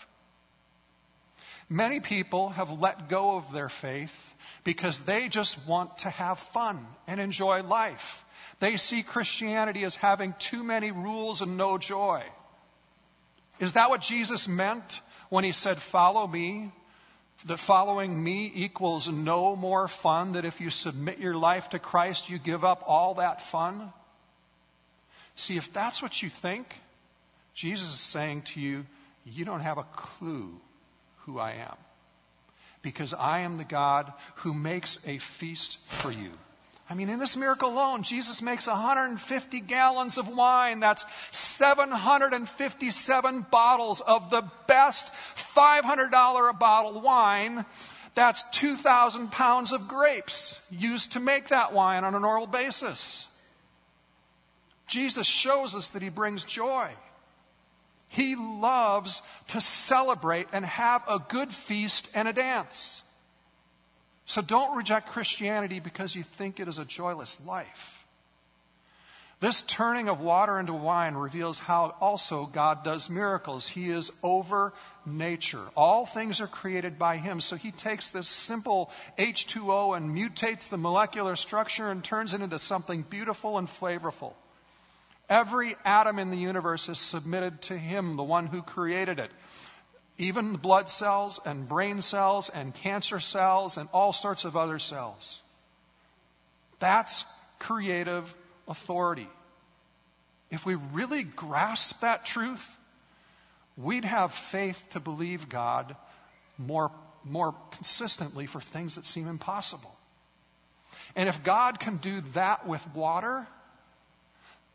Many 1.68 2.00
people 2.00 2.50
have 2.50 2.80
let 2.80 3.10
go 3.10 3.36
of 3.36 3.52
their 3.52 3.70
faith 3.70 4.34
because 4.64 5.02
they 5.02 5.28
just 5.30 5.68
want 5.68 5.98
to 6.00 6.10
have 6.10 6.40
fun 6.40 6.86
and 7.08 7.20
enjoy 7.20 7.64
life. 7.64 8.24
They 8.60 8.78
see 8.78 9.04
Christianity 9.04 9.84
as 9.84 9.96
having 9.96 10.36
too 10.40 10.64
many 10.64 10.92
rules 10.92 11.42
and 11.42 11.58
no 11.58 11.78
joy. 11.78 12.24
Is 13.60 13.74
that 13.74 13.90
what 13.90 14.02
Jesus 14.02 14.48
meant 14.48 15.02
when 15.30 15.44
he 15.44 15.52
said, 15.52 15.78
Follow 15.78 16.28
me? 16.28 16.72
That 17.46 17.60
following 17.60 18.24
me 18.24 18.52
equals 18.56 19.10
no 19.10 19.56
more 19.56 19.88
fun, 19.88 20.32
that 20.32 20.46
if 20.46 20.60
you 20.60 20.72
submit 20.72 21.20
your 21.20 21.36
life 21.36 21.70
to 21.70 21.80
Christ, 21.80 22.30
you 22.30 22.40
give 22.40 22.66
up 22.66 22.84
all 22.88 23.16
that 23.16 23.42
fun? 23.42 23.94
See, 25.36 25.58
if 25.58 25.72
that's 25.72 26.02
what 26.02 26.24
you 26.24 26.30
think, 26.30 26.80
Jesus 27.54 27.94
is 27.94 28.00
saying 28.00 28.44
to 28.54 28.60
you, 28.60 28.86
You 29.26 29.46
don't 29.46 29.60
have 29.60 29.78
a 29.78 29.84
clue 29.84 30.60
who 31.20 31.40
I 31.40 31.52
am. 31.52 31.76
Because 32.82 33.14
I 33.14 33.40
am 33.40 33.58
the 33.58 33.64
God 33.64 34.12
who 34.36 34.54
makes 34.54 35.00
a 35.08 35.18
feast 35.18 35.80
for 35.88 36.12
you. 36.12 36.32
I 36.88 36.94
mean, 36.94 37.10
in 37.10 37.18
this 37.18 37.36
miracle 37.36 37.70
alone, 37.70 38.04
Jesus 38.04 38.44
makes 38.44 38.68
150 38.68 39.60
gallons 39.62 40.20
of 40.20 40.28
wine. 40.28 40.80
That's 40.80 41.04
757 41.32 43.46
bottles 43.50 44.02
of 44.02 44.30
the 44.30 44.44
best 44.68 45.12
$500 45.56 46.50
a 46.50 46.54
bottle 46.54 47.02
wine. 47.02 47.66
That's 48.14 48.44
2,000 48.52 49.32
pounds 49.32 49.72
of 49.72 49.88
grapes 49.88 50.62
used 50.70 51.14
to 51.14 51.20
make 51.20 51.50
that 51.50 51.74
wine 51.74 52.04
on 52.04 52.14
a 52.14 52.20
normal 52.20 52.48
basis. 52.48 53.28
Jesus 54.88 55.26
shows 55.26 55.76
us 55.76 55.92
that 55.92 56.04
he 56.04 56.10
brings 56.10 56.44
joy. 56.44 56.90
He 58.08 58.36
loves 58.36 59.22
to 59.48 59.60
celebrate 59.60 60.48
and 60.54 60.64
have 60.64 61.04
a 61.10 61.20
good 61.20 61.52
feast 61.52 62.10
and 62.14 62.28
a 62.28 62.34
dance. 62.34 63.02
So 64.26 64.42
don't 64.42 64.76
reject 64.76 65.10
Christianity 65.10 65.80
because 65.80 66.16
you 66.16 66.24
think 66.24 66.60
it 66.60 66.68
is 66.68 66.80
a 66.80 66.86
joyless 66.86 67.40
life. 67.46 68.06
This 69.42 69.62
turning 69.62 70.08
of 70.08 70.22
water 70.22 70.60
into 70.60 70.74
wine 70.74 71.14
reveals 71.14 71.60
how 71.60 71.96
also 72.00 72.46
God 72.46 72.84
does 72.84 73.10
miracles. 73.10 73.68
He 73.68 73.90
is 73.90 74.12
over 74.24 74.74
nature. 75.06 75.62
All 75.76 76.06
things 76.06 76.40
are 76.40 76.48
created 76.48 76.98
by 76.98 77.18
Him. 77.18 77.42
So 77.42 77.58
He 77.58 77.72
takes 77.72 78.10
this 78.10 78.30
simple 78.30 78.90
H2O 79.20 79.96
and 79.96 80.16
mutates 80.16 80.70
the 80.70 80.78
molecular 80.78 81.36
structure 81.36 81.92
and 81.92 82.04
turns 82.04 82.34
it 82.34 82.42
into 82.42 82.60
something 82.60 83.02
beautiful 83.04 83.58
and 83.58 83.68
flavorful. 83.68 84.34
Every 85.30 85.76
atom 85.84 86.18
in 86.18 86.32
the 86.32 86.38
universe 86.38 86.88
is 86.88 86.98
submitted 86.98 87.62
to 87.64 87.78
Him, 87.78 88.16
the 88.16 88.24
one 88.24 88.48
who 88.48 88.62
created 88.62 89.20
it. 89.20 89.32
Even 90.18 90.56
blood 90.56 90.90
cells 90.90 91.40
and 91.46 91.68
brain 91.68 92.02
cells 92.02 92.50
and 92.50 92.74
cancer 92.74 93.20
cells 93.20 93.78
and 93.78 93.90
all 93.94 94.14
sorts 94.14 94.46
of 94.46 94.56
other 94.56 94.80
cells. 94.80 95.42
That's 96.80 97.26
creative 97.60 98.34
authority. 98.68 99.28
If 100.50 100.66
we 100.66 100.76
really 100.76 101.24
grasp 101.24 102.02
that 102.02 102.26
truth, 102.26 102.66
we'd 103.78 104.06
have 104.06 104.34
faith 104.34 104.82
to 104.92 105.00
believe 105.00 105.50
God 105.50 105.96
more, 106.58 106.92
more 107.24 107.56
consistently 107.72 108.46
for 108.46 108.62
things 108.62 108.96
that 108.96 109.06
seem 109.06 109.28
impossible. 109.28 109.96
And 111.16 111.28
if 111.28 111.44
God 111.44 111.80
can 111.80 111.98
do 111.98 112.22
that 112.34 112.68
with 112.68 112.86
water, 112.94 113.48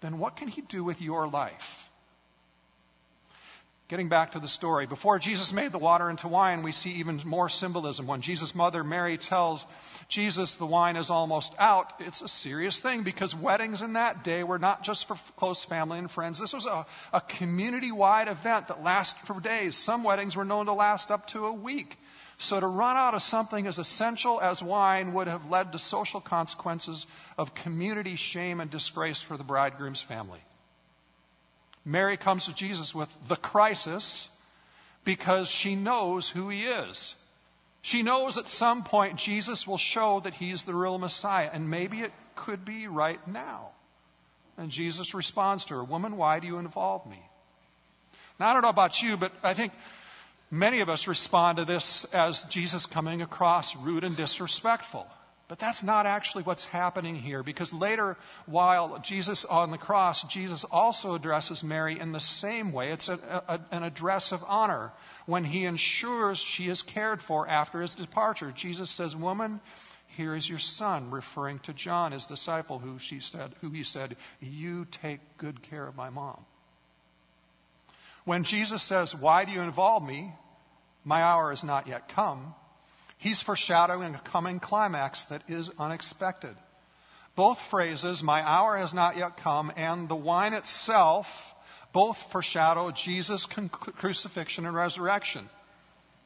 then 0.00 0.18
what 0.18 0.36
can 0.36 0.48
He 0.48 0.62
do 0.62 0.84
with 0.84 1.00
your 1.00 1.28
life? 1.28 1.89
Getting 3.90 4.08
back 4.08 4.30
to 4.32 4.38
the 4.38 4.46
story, 4.46 4.86
before 4.86 5.18
Jesus 5.18 5.52
made 5.52 5.72
the 5.72 5.78
water 5.78 6.08
into 6.08 6.28
wine, 6.28 6.62
we 6.62 6.70
see 6.70 6.92
even 6.92 7.20
more 7.24 7.48
symbolism. 7.48 8.06
When 8.06 8.20
Jesus' 8.20 8.54
mother 8.54 8.84
Mary 8.84 9.18
tells 9.18 9.66
Jesus 10.06 10.54
the 10.54 10.64
wine 10.64 10.94
is 10.94 11.10
almost 11.10 11.52
out, 11.58 11.94
it's 11.98 12.22
a 12.22 12.28
serious 12.28 12.80
thing 12.80 13.02
because 13.02 13.34
weddings 13.34 13.82
in 13.82 13.94
that 13.94 14.22
day 14.22 14.44
were 14.44 14.60
not 14.60 14.84
just 14.84 15.08
for 15.08 15.16
close 15.36 15.64
family 15.64 15.98
and 15.98 16.08
friends. 16.08 16.38
This 16.38 16.52
was 16.52 16.66
a, 16.66 16.86
a 17.12 17.20
community 17.20 17.90
wide 17.90 18.28
event 18.28 18.68
that 18.68 18.84
lasted 18.84 19.26
for 19.26 19.40
days. 19.40 19.74
Some 19.74 20.04
weddings 20.04 20.36
were 20.36 20.44
known 20.44 20.66
to 20.66 20.72
last 20.72 21.10
up 21.10 21.26
to 21.30 21.46
a 21.46 21.52
week. 21.52 21.98
So 22.38 22.60
to 22.60 22.68
run 22.68 22.96
out 22.96 23.14
of 23.14 23.22
something 23.22 23.66
as 23.66 23.80
essential 23.80 24.40
as 24.40 24.62
wine 24.62 25.14
would 25.14 25.26
have 25.26 25.50
led 25.50 25.72
to 25.72 25.80
social 25.80 26.20
consequences 26.20 27.06
of 27.36 27.54
community 27.54 28.14
shame 28.14 28.60
and 28.60 28.70
disgrace 28.70 29.20
for 29.20 29.36
the 29.36 29.42
bridegroom's 29.42 30.00
family. 30.00 30.38
Mary 31.84 32.16
comes 32.16 32.46
to 32.46 32.54
Jesus 32.54 32.94
with 32.94 33.08
the 33.28 33.36
crisis 33.36 34.28
because 35.04 35.48
she 35.48 35.74
knows 35.74 36.28
who 36.28 36.48
he 36.48 36.66
is. 36.66 37.14
She 37.82 38.02
knows 38.02 38.36
at 38.36 38.48
some 38.48 38.84
point 38.84 39.16
Jesus 39.16 39.66
will 39.66 39.78
show 39.78 40.20
that 40.20 40.34
he's 40.34 40.64
the 40.64 40.74
real 40.74 40.98
Messiah, 40.98 41.48
and 41.52 41.70
maybe 41.70 42.00
it 42.00 42.12
could 42.36 42.64
be 42.64 42.86
right 42.86 43.26
now. 43.26 43.70
And 44.58 44.70
Jesus 44.70 45.14
responds 45.14 45.64
to 45.66 45.74
her, 45.74 45.84
Woman, 45.84 46.18
why 46.18 46.38
do 46.38 46.46
you 46.46 46.58
involve 46.58 47.06
me? 47.06 47.22
Now, 48.38 48.50
I 48.50 48.52
don't 48.52 48.62
know 48.62 48.68
about 48.68 49.02
you, 49.02 49.16
but 49.16 49.32
I 49.42 49.54
think 49.54 49.72
many 50.50 50.80
of 50.80 50.90
us 50.90 51.06
respond 51.06 51.56
to 51.56 51.64
this 51.64 52.04
as 52.12 52.42
Jesus 52.44 52.84
coming 52.84 53.22
across 53.22 53.74
rude 53.74 54.04
and 54.04 54.16
disrespectful. 54.16 55.06
But 55.50 55.58
that's 55.58 55.82
not 55.82 56.06
actually 56.06 56.44
what's 56.44 56.66
happening 56.66 57.16
here 57.16 57.42
because 57.42 57.72
later, 57.72 58.16
while 58.46 59.00
Jesus 59.00 59.44
on 59.44 59.72
the 59.72 59.78
cross, 59.78 60.22
Jesus 60.22 60.62
also 60.62 61.16
addresses 61.16 61.64
Mary 61.64 61.98
in 61.98 62.12
the 62.12 62.20
same 62.20 62.70
way. 62.70 62.92
It's 62.92 63.08
a, 63.08 63.18
a, 63.48 63.58
an 63.72 63.82
address 63.82 64.30
of 64.30 64.44
honor 64.46 64.92
when 65.26 65.42
he 65.42 65.64
ensures 65.64 66.38
she 66.38 66.68
is 66.68 66.82
cared 66.82 67.20
for 67.20 67.48
after 67.48 67.80
his 67.80 67.96
departure. 67.96 68.52
Jesus 68.52 68.90
says, 68.90 69.16
Woman, 69.16 69.58
here 70.06 70.36
is 70.36 70.48
your 70.48 70.60
son, 70.60 71.10
referring 71.10 71.58
to 71.64 71.72
John, 71.72 72.12
his 72.12 72.26
disciple, 72.26 72.78
who, 72.78 73.00
she 73.00 73.18
said, 73.18 73.56
who 73.60 73.70
he 73.70 73.82
said, 73.82 74.14
You 74.40 74.86
take 75.02 75.18
good 75.36 75.62
care 75.62 75.88
of 75.88 75.96
my 75.96 76.10
mom. 76.10 76.44
When 78.24 78.44
Jesus 78.44 78.84
says, 78.84 79.16
Why 79.16 79.44
do 79.44 79.50
you 79.50 79.62
involve 79.62 80.06
me? 80.06 80.32
My 81.04 81.24
hour 81.24 81.50
has 81.50 81.64
not 81.64 81.88
yet 81.88 82.08
come. 82.08 82.54
He's 83.20 83.42
foreshadowing 83.42 84.14
a 84.14 84.18
coming 84.18 84.60
climax 84.60 85.26
that 85.26 85.42
is 85.46 85.70
unexpected. 85.78 86.56
Both 87.36 87.60
phrases, 87.60 88.22
my 88.22 88.40
hour 88.40 88.78
has 88.78 88.94
not 88.94 89.18
yet 89.18 89.36
come, 89.36 89.70
and 89.76 90.08
the 90.08 90.16
wine 90.16 90.54
itself, 90.54 91.54
both 91.92 92.16
foreshadow 92.32 92.90
Jesus' 92.92 93.44
crucifixion 93.44 94.64
and 94.64 94.74
resurrection. 94.74 95.50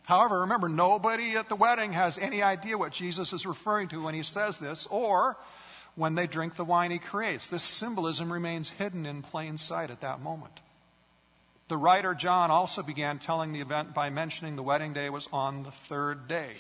However, 0.05 0.43
remember, 0.43 0.69
nobody 0.69 1.33
at 1.37 1.49
the 1.49 1.57
wedding 1.57 1.93
has 1.95 2.17
any 2.17 2.45
idea 2.45 2.79
what 2.79 2.93
Jesus 2.93 3.33
is 3.33 3.45
referring 3.45 3.89
to 3.89 4.05
when 4.05 4.15
he 4.15 4.23
says 4.23 4.61
this, 4.61 4.87
or 4.89 5.37
when 5.97 6.15
they 6.15 6.29
drink 6.29 6.55
the 6.55 6.65
wine 6.65 6.93
he 6.93 7.01
creates. 7.01 7.49
This 7.49 7.65
symbolism 7.65 8.33
remains 8.33 8.69
hidden 8.71 9.05
in 9.05 9.23
plain 9.23 9.57
sight 9.57 9.91
at 9.91 10.03
that 10.03 10.21
moment. 10.21 10.61
The 11.67 11.77
writer 11.77 12.15
John 12.15 12.53
also 12.53 12.85
began 12.85 13.19
telling 13.19 13.53
the 13.53 13.63
event 13.63 13.95
by 13.95 14.11
mentioning 14.11 14.55
the 14.55 14.63
wedding 14.63 14.93
day 14.93 15.11
was 15.11 15.29
on 15.33 15.65
the 15.65 15.73
third 15.73 16.29
day. 16.29 16.53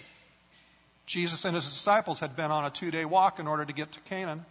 Jesus 1.06 1.44
and 1.44 1.54
his 1.54 1.68
disciples 1.68 2.18
had 2.20 2.34
been 2.36 2.50
on 2.50 2.64
a 2.64 2.70
two 2.70 2.90
day 2.90 3.04
walk 3.04 3.38
in 3.38 3.46
order 3.46 3.64
to 3.64 3.72
get 3.72 3.92
to 3.92 4.00
Cana. 4.00 4.44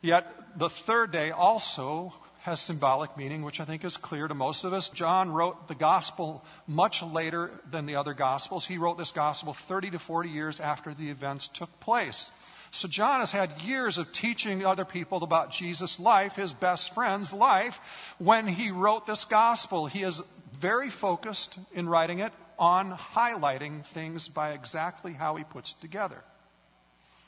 Yet 0.00 0.26
the 0.56 0.70
third 0.70 1.10
day 1.10 1.30
also 1.30 2.12
has 2.42 2.60
symbolic 2.60 3.16
meaning, 3.16 3.42
which 3.42 3.58
I 3.58 3.64
think 3.64 3.84
is 3.84 3.96
clear 3.96 4.28
to 4.28 4.34
most 4.34 4.64
of 4.64 4.74
us. 4.74 4.90
John 4.90 5.32
wrote 5.32 5.66
the 5.66 5.74
gospel 5.74 6.44
much 6.66 7.02
later 7.02 7.50
than 7.70 7.86
the 7.86 7.96
other 7.96 8.12
gospels. 8.12 8.66
He 8.66 8.76
wrote 8.76 8.98
this 8.98 9.12
gospel 9.12 9.54
30 9.54 9.92
to 9.92 9.98
40 9.98 10.28
years 10.28 10.60
after 10.60 10.92
the 10.92 11.08
events 11.08 11.48
took 11.48 11.80
place. 11.80 12.30
So 12.70 12.86
John 12.86 13.20
has 13.20 13.32
had 13.32 13.62
years 13.62 13.96
of 13.96 14.12
teaching 14.12 14.66
other 14.66 14.84
people 14.84 15.22
about 15.22 15.52
Jesus' 15.52 15.98
life, 15.98 16.36
his 16.36 16.52
best 16.52 16.92
friend's 16.92 17.32
life, 17.32 17.80
when 18.18 18.46
he 18.46 18.70
wrote 18.70 19.06
this 19.06 19.24
gospel. 19.24 19.86
He 19.86 20.02
is 20.02 20.20
very 20.52 20.90
focused 20.90 21.56
in 21.72 21.88
writing 21.88 22.18
it 22.18 22.32
on 22.58 22.96
highlighting 22.96 23.84
things 23.84 24.28
by 24.28 24.52
exactly 24.52 25.12
how 25.12 25.36
he 25.36 25.44
puts 25.44 25.72
it 25.72 25.80
together. 25.80 26.22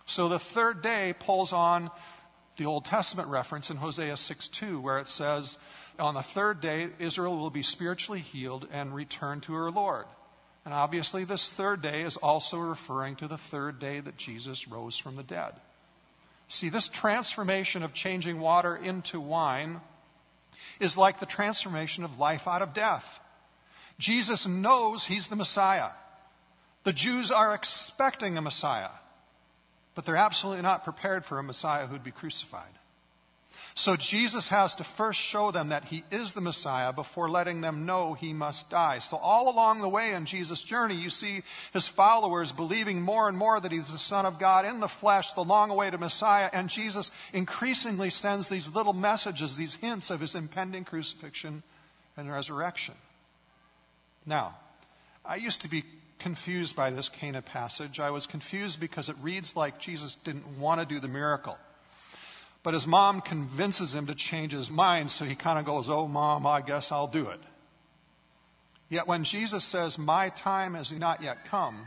So 0.06 0.28
the 0.28 0.38
third 0.38 0.82
day 0.82 1.14
pulls 1.18 1.52
on 1.52 1.90
the 2.56 2.66
Old 2.66 2.84
Testament 2.84 3.28
reference 3.28 3.70
in 3.70 3.76
Hosea 3.76 4.16
6 4.16 4.48
2, 4.48 4.80
where 4.80 4.98
it 4.98 5.08
says, 5.08 5.58
On 5.98 6.14
the 6.14 6.22
third 6.22 6.60
day, 6.60 6.88
Israel 6.98 7.36
will 7.36 7.50
be 7.50 7.62
spiritually 7.62 8.20
healed 8.20 8.66
and 8.72 8.94
return 8.94 9.40
to 9.42 9.52
her 9.54 9.70
Lord. 9.70 10.06
And 10.64 10.72
obviously, 10.74 11.24
this 11.24 11.52
third 11.52 11.82
day 11.82 12.02
is 12.02 12.16
also 12.16 12.58
referring 12.58 13.16
to 13.16 13.28
the 13.28 13.38
third 13.38 13.78
day 13.78 14.00
that 14.00 14.16
Jesus 14.16 14.66
rose 14.66 14.96
from 14.96 15.16
the 15.16 15.22
dead. 15.22 15.52
See, 16.48 16.68
this 16.68 16.88
transformation 16.88 17.82
of 17.82 17.92
changing 17.92 18.40
water 18.40 18.76
into 18.76 19.20
wine 19.20 19.80
is 20.80 20.96
like 20.96 21.20
the 21.20 21.26
transformation 21.26 22.04
of 22.04 22.18
life 22.18 22.48
out 22.48 22.62
of 22.62 22.74
death. 22.74 23.20
Jesus 23.98 24.46
knows 24.46 25.04
he's 25.04 25.28
the 25.28 25.36
Messiah. 25.36 25.90
The 26.84 26.92
Jews 26.92 27.30
are 27.30 27.54
expecting 27.54 28.38
a 28.38 28.42
Messiah, 28.42 28.90
but 29.94 30.04
they're 30.04 30.16
absolutely 30.16 30.62
not 30.62 30.84
prepared 30.84 31.24
for 31.24 31.38
a 31.38 31.42
Messiah 31.42 31.86
who'd 31.86 32.04
be 32.04 32.10
crucified. 32.10 32.72
So 33.78 33.94
Jesus 33.94 34.48
has 34.48 34.76
to 34.76 34.84
first 34.84 35.20
show 35.20 35.50
them 35.50 35.68
that 35.68 35.84
he 35.84 36.02
is 36.10 36.32
the 36.32 36.40
Messiah 36.40 36.94
before 36.94 37.28
letting 37.28 37.60
them 37.60 37.84
know 37.84 38.14
he 38.14 38.32
must 38.32 38.70
die. 38.70 39.00
So 39.00 39.18
all 39.18 39.54
along 39.54 39.82
the 39.82 39.88
way 39.88 40.14
in 40.14 40.24
Jesus' 40.24 40.64
journey, 40.64 40.94
you 40.94 41.10
see 41.10 41.42
his 41.74 41.86
followers 41.86 42.52
believing 42.52 43.02
more 43.02 43.28
and 43.28 43.36
more 43.36 43.60
that 43.60 43.72
he's 43.72 43.92
the 43.92 43.98
Son 43.98 44.24
of 44.24 44.38
God 44.38 44.64
in 44.64 44.80
the 44.80 44.88
flesh, 44.88 45.34
the 45.34 45.44
long 45.44 45.68
awaited 45.68 46.00
Messiah, 46.00 46.48
and 46.54 46.70
Jesus 46.70 47.10
increasingly 47.34 48.08
sends 48.08 48.48
these 48.48 48.74
little 48.74 48.94
messages, 48.94 49.58
these 49.58 49.74
hints 49.74 50.08
of 50.08 50.20
his 50.20 50.34
impending 50.34 50.84
crucifixion 50.84 51.62
and 52.16 52.30
resurrection. 52.30 52.94
Now, 54.26 54.56
I 55.24 55.36
used 55.36 55.62
to 55.62 55.68
be 55.68 55.84
confused 56.18 56.74
by 56.74 56.90
this 56.90 57.08
Cana 57.08 57.42
passage. 57.42 58.00
I 58.00 58.10
was 58.10 58.26
confused 58.26 58.80
because 58.80 59.08
it 59.08 59.16
reads 59.22 59.54
like 59.54 59.78
Jesus 59.78 60.16
didn't 60.16 60.58
want 60.58 60.80
to 60.80 60.86
do 60.86 60.98
the 60.98 61.08
miracle. 61.08 61.56
But 62.62 62.74
his 62.74 62.86
mom 62.86 63.20
convinces 63.20 63.94
him 63.94 64.08
to 64.08 64.14
change 64.14 64.50
his 64.50 64.68
mind, 64.68 65.12
so 65.12 65.24
he 65.24 65.36
kind 65.36 65.58
of 65.58 65.64
goes, 65.64 65.88
Oh, 65.88 66.08
mom, 66.08 66.46
I 66.46 66.60
guess 66.60 66.90
I'll 66.90 67.06
do 67.06 67.28
it. 67.28 67.40
Yet 68.88 69.06
when 69.06 69.22
Jesus 69.22 69.64
says, 69.64 69.98
My 69.98 70.30
time 70.30 70.74
has 70.74 70.90
not 70.90 71.22
yet 71.22 71.44
come, 71.44 71.86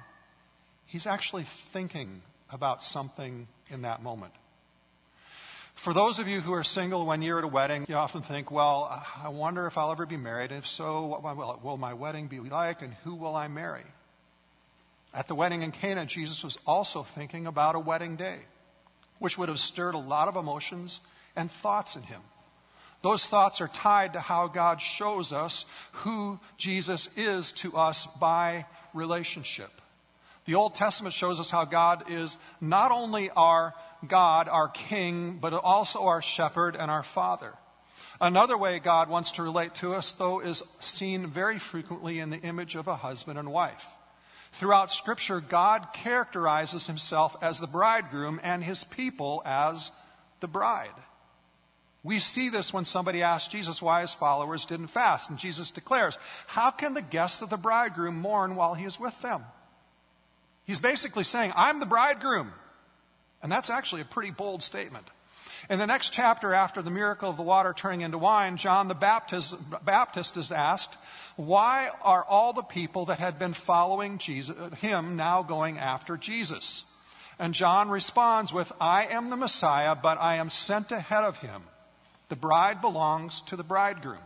he's 0.85 1.05
actually 1.05 1.43
thinking 1.43 2.21
about 2.49 2.81
something 2.81 3.47
in 3.69 3.81
that 3.81 4.01
moment. 4.01 4.33
For 5.79 5.93
those 5.93 6.19
of 6.19 6.27
you 6.27 6.41
who 6.41 6.51
are 6.51 6.65
single 6.65 7.05
when 7.05 7.21
you're 7.21 7.37
at 7.37 7.45
a 7.45 7.47
wedding, 7.47 7.85
you 7.87 7.95
often 7.95 8.21
think, 8.21 8.51
well, 8.51 9.01
I 9.23 9.29
wonder 9.29 9.65
if 9.65 9.77
I'll 9.77 9.93
ever 9.93 10.05
be 10.05 10.17
married. 10.17 10.51
If 10.51 10.67
so, 10.67 11.05
what 11.05 11.63
will 11.63 11.77
my 11.77 11.93
wedding 11.93 12.27
be 12.27 12.41
like 12.41 12.81
and 12.81 12.93
who 13.05 13.15
will 13.15 13.33
I 13.33 13.47
marry? 13.47 13.85
At 15.13 15.29
the 15.29 15.35
wedding 15.35 15.61
in 15.61 15.71
Cana, 15.71 16.05
Jesus 16.05 16.43
was 16.43 16.59
also 16.67 17.03
thinking 17.03 17.47
about 17.47 17.75
a 17.75 17.79
wedding 17.79 18.17
day, 18.17 18.39
which 19.19 19.37
would 19.37 19.47
have 19.47 19.61
stirred 19.61 19.95
a 19.95 19.99
lot 19.99 20.27
of 20.27 20.35
emotions 20.35 20.99
and 21.37 21.49
thoughts 21.49 21.95
in 21.95 22.03
him. 22.03 22.21
Those 23.01 23.25
thoughts 23.27 23.61
are 23.61 23.69
tied 23.69 24.13
to 24.13 24.19
how 24.19 24.47
God 24.47 24.81
shows 24.81 25.31
us 25.31 25.63
who 25.93 26.41
Jesus 26.57 27.07
is 27.15 27.53
to 27.53 27.77
us 27.77 28.05
by 28.19 28.65
relationship. 28.93 29.71
The 30.43 30.55
Old 30.55 30.75
Testament 30.75 31.15
shows 31.15 31.39
us 31.39 31.49
how 31.49 31.63
God 31.63 32.09
is 32.09 32.37
not 32.59 32.91
only 32.91 33.29
our 33.29 33.73
God, 34.07 34.47
our 34.47 34.67
King, 34.67 35.37
but 35.39 35.53
also 35.53 36.03
our 36.05 36.21
shepherd 36.21 36.75
and 36.75 36.89
our 36.89 37.03
Father. 37.03 37.53
Another 38.21 38.57
way 38.57 38.79
God 38.79 39.09
wants 39.09 39.31
to 39.33 39.43
relate 39.43 39.75
to 39.75 39.93
us, 39.93 40.13
though, 40.13 40.39
is 40.39 40.63
seen 40.79 41.27
very 41.27 41.59
frequently 41.59 42.19
in 42.19 42.29
the 42.29 42.41
image 42.41 42.75
of 42.75 42.87
a 42.87 42.97
husband 42.97 43.39
and 43.39 43.51
wife. 43.51 43.85
Throughout 44.51 44.91
Scripture, 44.91 45.39
God 45.39 45.87
characterizes 45.93 46.87
himself 46.87 47.35
as 47.41 47.59
the 47.59 47.67
bridegroom 47.67 48.39
and 48.43 48.63
his 48.63 48.83
people 48.83 49.41
as 49.45 49.91
the 50.39 50.47
bride. 50.47 50.89
We 52.03 52.19
see 52.19 52.49
this 52.49 52.73
when 52.73 52.85
somebody 52.85 53.21
asks 53.21 53.51
Jesus 53.51 53.81
why 53.81 54.01
his 54.01 54.13
followers 54.13 54.65
didn't 54.65 54.87
fast, 54.87 55.29
and 55.29 55.37
Jesus 55.37 55.71
declares, 55.71 56.17
How 56.47 56.71
can 56.71 56.93
the 56.93 57.01
guests 57.01 57.41
of 57.41 57.49
the 57.49 57.57
bridegroom 57.57 58.19
mourn 58.19 58.55
while 58.55 58.73
he 58.73 58.85
is 58.85 58.99
with 58.99 59.19
them? 59.21 59.43
He's 60.65 60.79
basically 60.79 61.25
saying, 61.25 61.51
I'm 61.55 61.79
the 61.79 61.85
bridegroom. 61.85 62.51
And 63.41 63.51
that's 63.51 63.69
actually 63.69 64.01
a 64.01 64.05
pretty 64.05 64.31
bold 64.31 64.63
statement. 64.63 65.07
In 65.69 65.79
the 65.79 65.87
next 65.87 66.11
chapter, 66.11 66.53
after 66.53 66.81
the 66.81 66.91
miracle 66.91 67.29
of 67.29 67.37
the 67.37 67.43
water 67.43 67.73
turning 67.73 68.01
into 68.01 68.17
wine, 68.17 68.57
John 68.57 68.87
the 68.87 68.95
Baptist, 68.95 69.55
Baptist 69.83 70.37
is 70.37 70.51
asked, 70.51 70.95
Why 71.35 71.91
are 72.01 72.23
all 72.23 72.53
the 72.53 72.63
people 72.63 73.05
that 73.05 73.19
had 73.19 73.37
been 73.37 73.53
following 73.53 74.17
Jesus, 74.17 74.55
him 74.79 75.15
now 75.15 75.43
going 75.43 75.77
after 75.77 76.17
Jesus? 76.17 76.83
And 77.37 77.53
John 77.53 77.89
responds 77.89 78.51
with, 78.51 78.71
I 78.81 79.05
am 79.05 79.29
the 79.29 79.37
Messiah, 79.37 79.95
but 79.95 80.19
I 80.19 80.35
am 80.35 80.49
sent 80.49 80.91
ahead 80.91 81.23
of 81.23 81.37
him. 81.37 81.63
The 82.29 82.35
bride 82.35 82.81
belongs 82.81 83.41
to 83.43 83.55
the 83.55 83.63
bridegroom. 83.63 84.19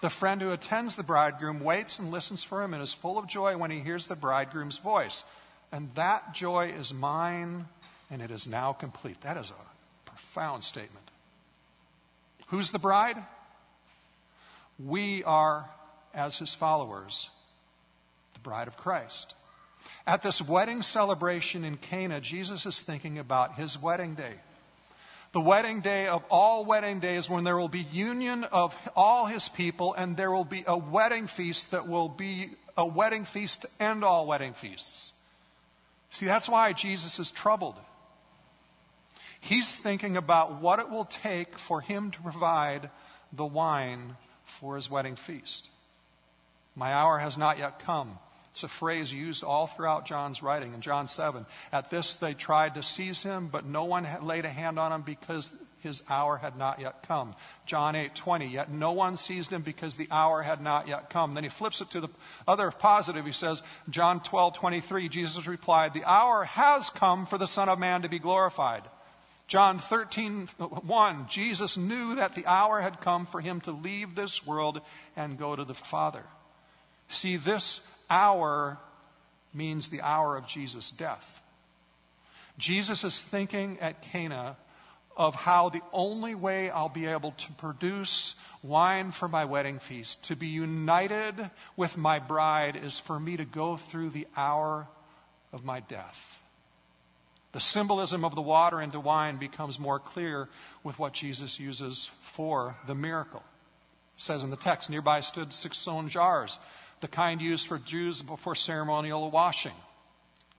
The 0.00 0.10
friend 0.10 0.40
who 0.40 0.50
attends 0.52 0.96
the 0.96 1.02
bridegroom 1.02 1.60
waits 1.60 1.98
and 1.98 2.10
listens 2.10 2.42
for 2.42 2.62
him 2.62 2.74
and 2.74 2.82
is 2.82 2.92
full 2.92 3.18
of 3.18 3.26
joy 3.26 3.56
when 3.56 3.70
he 3.70 3.80
hears 3.80 4.06
the 4.06 4.16
bridegroom's 4.16 4.78
voice. 4.78 5.24
And 5.72 5.90
that 5.94 6.32
joy 6.32 6.72
is 6.78 6.92
mine, 6.92 7.66
and 8.10 8.22
it 8.22 8.30
is 8.30 8.46
now 8.46 8.72
complete. 8.72 9.20
That 9.22 9.36
is 9.36 9.50
a 9.50 10.08
profound 10.08 10.64
statement. 10.64 11.10
Who's 12.48 12.70
the 12.70 12.78
bride? 12.78 13.16
We 14.84 15.24
are, 15.24 15.68
as 16.14 16.38
his 16.38 16.54
followers, 16.54 17.30
the 18.34 18.40
bride 18.40 18.68
of 18.68 18.76
Christ. 18.76 19.34
At 20.06 20.22
this 20.22 20.40
wedding 20.40 20.82
celebration 20.82 21.64
in 21.64 21.76
Cana, 21.76 22.20
Jesus 22.20 22.66
is 22.66 22.82
thinking 22.82 23.18
about 23.18 23.54
his 23.56 23.80
wedding 23.80 24.14
day 24.14 24.34
the 25.36 25.40
wedding 25.42 25.82
day 25.82 26.06
of 26.06 26.24
all 26.30 26.64
wedding 26.64 26.98
days 26.98 27.28
when 27.28 27.44
there 27.44 27.58
will 27.58 27.68
be 27.68 27.86
union 27.92 28.44
of 28.44 28.74
all 28.96 29.26
his 29.26 29.50
people 29.50 29.92
and 29.92 30.16
there 30.16 30.30
will 30.30 30.46
be 30.46 30.64
a 30.66 30.78
wedding 30.78 31.26
feast 31.26 31.72
that 31.72 31.86
will 31.86 32.08
be 32.08 32.48
a 32.74 32.86
wedding 32.86 33.26
feast 33.26 33.66
end 33.78 34.02
all 34.02 34.26
wedding 34.26 34.54
feasts. 34.54 35.12
See, 36.08 36.24
that's 36.24 36.48
why 36.48 36.72
Jesus 36.72 37.18
is 37.18 37.30
troubled. 37.30 37.74
He's 39.46 39.76
thinking 39.76 40.16
about 40.16 40.60
what 40.60 40.80
it 40.80 40.90
will 40.90 41.04
take 41.04 41.56
for 41.56 41.80
him 41.80 42.10
to 42.10 42.20
provide 42.20 42.90
the 43.32 43.46
wine 43.46 44.16
for 44.44 44.74
his 44.74 44.90
wedding 44.90 45.14
feast. 45.14 45.68
My 46.74 46.92
hour 46.92 47.18
has 47.18 47.38
not 47.38 47.58
yet 47.58 47.78
come. 47.78 48.18
It's 48.50 48.64
a 48.64 48.68
phrase 48.68 49.12
used 49.12 49.44
all 49.44 49.68
throughout 49.68 50.04
John's 50.04 50.42
writing 50.42 50.74
in 50.74 50.80
John 50.80 51.06
7. 51.06 51.46
At 51.72 51.90
this, 51.90 52.16
they 52.16 52.34
tried 52.34 52.74
to 52.74 52.82
seize 52.82 53.22
him, 53.22 53.46
but 53.46 53.64
no 53.64 53.84
one 53.84 54.08
laid 54.22 54.46
a 54.46 54.50
hand 54.50 54.80
on 54.80 54.90
him 54.90 55.02
because 55.02 55.52
his 55.80 56.02
hour 56.10 56.38
had 56.38 56.56
not 56.56 56.80
yet 56.80 57.06
come. 57.06 57.36
John 57.66 57.94
8, 57.94 58.16
20. 58.16 58.46
Yet 58.46 58.72
no 58.72 58.92
one 58.92 59.16
seized 59.16 59.52
him 59.52 59.62
because 59.62 59.96
the 59.96 60.08
hour 60.10 60.42
had 60.42 60.60
not 60.60 60.88
yet 60.88 61.08
come. 61.08 61.34
Then 61.34 61.44
he 61.44 61.50
flips 61.50 61.80
it 61.80 61.90
to 61.90 62.00
the 62.00 62.08
other 62.48 62.72
positive. 62.72 63.24
He 63.24 63.32
says, 63.32 63.62
John 63.90 64.20
12, 64.20 64.56
23, 64.56 65.08
Jesus 65.08 65.46
replied, 65.46 65.94
The 65.94 66.04
hour 66.04 66.42
has 66.42 66.90
come 66.90 67.26
for 67.26 67.38
the 67.38 67.46
Son 67.46 67.68
of 67.68 67.78
Man 67.78 68.02
to 68.02 68.08
be 68.08 68.18
glorified. 68.18 68.82
John 69.46 69.78
13, 69.78 70.48
1, 70.58 71.26
Jesus 71.28 71.76
knew 71.76 72.16
that 72.16 72.34
the 72.34 72.46
hour 72.46 72.80
had 72.80 73.00
come 73.00 73.26
for 73.26 73.40
him 73.40 73.60
to 73.62 73.70
leave 73.70 74.14
this 74.14 74.44
world 74.44 74.80
and 75.14 75.38
go 75.38 75.54
to 75.54 75.64
the 75.64 75.74
Father. 75.74 76.24
See, 77.08 77.36
this 77.36 77.80
hour 78.10 78.78
means 79.54 79.88
the 79.88 80.02
hour 80.02 80.36
of 80.36 80.48
Jesus' 80.48 80.90
death. 80.90 81.42
Jesus 82.58 83.04
is 83.04 83.22
thinking 83.22 83.78
at 83.80 84.02
Cana 84.02 84.56
of 85.16 85.34
how 85.34 85.68
the 85.68 85.82
only 85.92 86.34
way 86.34 86.68
I'll 86.68 86.88
be 86.88 87.06
able 87.06 87.32
to 87.32 87.52
produce 87.52 88.34
wine 88.62 89.12
for 89.12 89.28
my 89.28 89.44
wedding 89.44 89.78
feast, 89.78 90.24
to 90.24 90.36
be 90.36 90.48
united 90.48 91.50
with 91.76 91.96
my 91.96 92.18
bride, 92.18 92.76
is 92.76 92.98
for 92.98 93.18
me 93.18 93.36
to 93.36 93.44
go 93.44 93.76
through 93.76 94.10
the 94.10 94.26
hour 94.36 94.88
of 95.52 95.64
my 95.64 95.80
death. 95.80 96.35
The 97.56 97.62
symbolism 97.62 98.22
of 98.22 98.34
the 98.34 98.42
water 98.42 98.82
into 98.82 99.00
wine 99.00 99.38
becomes 99.38 99.78
more 99.78 99.98
clear 99.98 100.50
with 100.84 100.98
what 100.98 101.14
Jesus 101.14 101.58
uses 101.58 102.10
for 102.20 102.76
the 102.86 102.94
miracle. 102.94 103.42
It 104.14 104.20
says 104.20 104.42
in 104.42 104.50
the 104.50 104.58
text, 104.58 104.90
nearby 104.90 105.22
stood 105.22 105.54
six 105.54 105.78
stone 105.78 106.10
jars 106.10 106.58
the 107.00 107.08
kind 107.08 107.40
used 107.40 107.66
for 107.66 107.78
Jews 107.78 108.20
before 108.20 108.56
ceremonial 108.56 109.30
washing. 109.30 109.72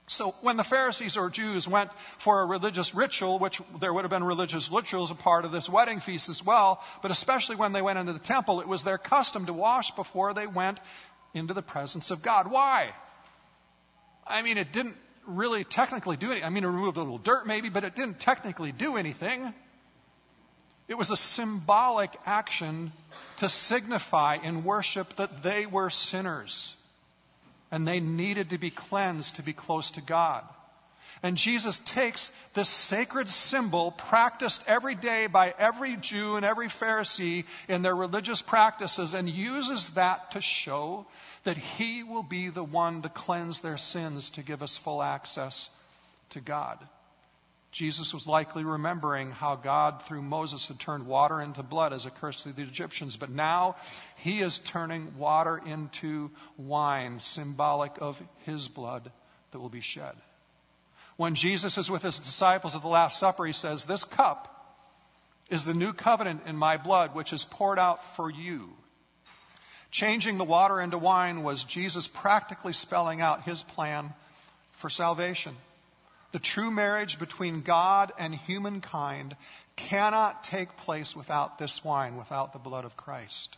So 0.08 0.34
when 0.40 0.56
the 0.56 0.64
Pharisees 0.64 1.16
or 1.16 1.30
Jews 1.30 1.68
went 1.68 1.92
for 2.18 2.40
a 2.40 2.46
religious 2.46 2.92
ritual, 2.96 3.38
which 3.38 3.62
there 3.78 3.94
would 3.94 4.02
have 4.02 4.10
been 4.10 4.24
religious 4.24 4.68
rituals 4.68 5.12
a 5.12 5.14
part 5.14 5.44
of 5.44 5.52
this 5.52 5.68
wedding 5.68 6.00
feast 6.00 6.28
as 6.28 6.44
well, 6.44 6.82
but 7.00 7.12
especially 7.12 7.54
when 7.54 7.72
they 7.72 7.80
went 7.80 8.00
into 8.00 8.12
the 8.12 8.18
temple, 8.18 8.60
it 8.60 8.66
was 8.66 8.82
their 8.82 8.98
custom 8.98 9.46
to 9.46 9.52
wash 9.52 9.92
before 9.92 10.34
they 10.34 10.48
went 10.48 10.80
into 11.32 11.54
the 11.54 11.62
presence 11.62 12.10
of 12.10 12.22
God. 12.22 12.50
Why? 12.50 12.90
I 14.26 14.42
mean, 14.42 14.58
it 14.58 14.72
didn't 14.72 14.96
really 15.28 15.64
technically 15.64 16.16
do 16.16 16.26
anything. 16.30 16.44
I 16.44 16.50
mean, 16.50 16.64
it 16.64 16.68
removed 16.68 16.96
a 16.96 17.00
little 17.00 17.18
dirt 17.18 17.46
maybe, 17.46 17.68
but 17.68 17.84
it 17.84 17.94
didn't 17.94 18.18
technically 18.18 18.72
do 18.72 18.96
anything. 18.96 19.54
It 20.88 20.96
was 20.96 21.10
a 21.10 21.16
symbolic 21.16 22.16
action 22.24 22.92
to 23.36 23.48
signify 23.48 24.38
in 24.42 24.64
worship 24.64 25.16
that 25.16 25.42
they 25.42 25.66
were 25.66 25.90
sinners 25.90 26.74
and 27.70 27.86
they 27.86 28.00
needed 28.00 28.50
to 28.50 28.58
be 28.58 28.70
cleansed 28.70 29.36
to 29.36 29.42
be 29.42 29.52
close 29.52 29.90
to 29.92 30.00
God. 30.00 30.44
And 31.22 31.36
Jesus 31.36 31.80
takes 31.80 32.30
this 32.54 32.68
sacred 32.68 33.28
symbol 33.28 33.90
practiced 33.90 34.62
every 34.66 34.94
day 34.94 35.26
by 35.26 35.52
every 35.58 35.96
Jew 35.96 36.36
and 36.36 36.44
every 36.44 36.68
Pharisee 36.68 37.44
in 37.68 37.82
their 37.82 37.96
religious 37.96 38.40
practices 38.40 39.14
and 39.14 39.28
uses 39.28 39.90
that 39.90 40.30
to 40.32 40.40
show 40.40 41.06
that 41.44 41.56
he 41.56 42.02
will 42.02 42.22
be 42.22 42.48
the 42.48 42.64
one 42.64 43.02
to 43.02 43.08
cleanse 43.08 43.60
their 43.60 43.78
sins 43.78 44.30
to 44.30 44.42
give 44.42 44.62
us 44.62 44.76
full 44.76 45.02
access 45.02 45.70
to 46.30 46.40
God. 46.40 46.78
Jesus 47.70 48.14
was 48.14 48.26
likely 48.26 48.64
remembering 48.64 49.30
how 49.30 49.54
God, 49.54 50.02
through 50.02 50.22
Moses, 50.22 50.66
had 50.66 50.80
turned 50.80 51.06
water 51.06 51.40
into 51.40 51.62
blood 51.62 51.92
as 51.92 52.06
a 52.06 52.10
curse 52.10 52.42
to 52.42 52.52
the 52.52 52.62
Egyptians. 52.62 53.16
But 53.16 53.30
now 53.30 53.76
he 54.16 54.40
is 54.40 54.58
turning 54.58 55.18
water 55.18 55.60
into 55.64 56.30
wine, 56.56 57.20
symbolic 57.20 57.92
of 58.00 58.22
his 58.44 58.68
blood 58.68 59.10
that 59.50 59.60
will 59.60 59.68
be 59.68 59.82
shed. 59.82 60.14
When 61.18 61.34
Jesus 61.34 61.76
is 61.76 61.90
with 61.90 62.02
his 62.02 62.20
disciples 62.20 62.76
at 62.76 62.82
the 62.82 62.86
Last 62.86 63.18
Supper, 63.18 63.44
he 63.44 63.52
says, 63.52 63.84
This 63.84 64.04
cup 64.04 64.54
is 65.50 65.64
the 65.64 65.74
new 65.74 65.92
covenant 65.92 66.42
in 66.46 66.56
my 66.56 66.76
blood, 66.76 67.12
which 67.12 67.32
is 67.32 67.44
poured 67.44 67.76
out 67.76 68.14
for 68.14 68.30
you. 68.30 68.70
Changing 69.90 70.38
the 70.38 70.44
water 70.44 70.80
into 70.80 70.96
wine 70.96 71.42
was 71.42 71.64
Jesus 71.64 72.06
practically 72.06 72.72
spelling 72.72 73.20
out 73.20 73.42
his 73.42 73.64
plan 73.64 74.14
for 74.74 74.88
salvation. 74.88 75.56
The 76.30 76.38
true 76.38 76.70
marriage 76.70 77.18
between 77.18 77.62
God 77.62 78.12
and 78.16 78.32
humankind 78.32 79.34
cannot 79.74 80.44
take 80.44 80.76
place 80.76 81.16
without 81.16 81.58
this 81.58 81.82
wine, 81.82 82.16
without 82.16 82.52
the 82.52 82.60
blood 82.60 82.84
of 82.84 82.96
Christ. 82.96 83.56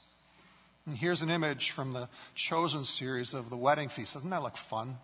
And 0.86 0.96
here's 0.96 1.20
an 1.20 1.28
image 1.28 1.72
from 1.72 1.92
the 1.92 2.08
Chosen 2.34 2.86
series 2.86 3.34
of 3.34 3.50
the 3.50 3.56
wedding 3.58 3.90
feast. 3.90 4.14
Doesn't 4.14 4.30
that 4.30 4.42
look 4.42 4.56
fun? 4.56 4.96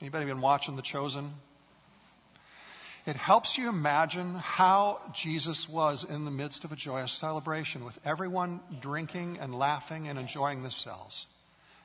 Anybody 0.00 0.24
been 0.24 0.40
watching 0.40 0.76
The 0.76 0.82
Chosen? 0.82 1.34
It 3.06 3.16
helps 3.16 3.56
you 3.56 3.68
imagine 3.68 4.34
how 4.34 5.00
Jesus 5.14 5.68
was 5.68 6.04
in 6.04 6.24
the 6.24 6.30
midst 6.30 6.64
of 6.64 6.72
a 6.72 6.76
joyous 6.76 7.12
celebration 7.12 7.84
with 7.84 7.98
everyone 8.04 8.60
drinking 8.80 9.38
and 9.40 9.54
laughing 9.54 10.08
and 10.08 10.18
enjoying 10.18 10.62
themselves. 10.62 11.26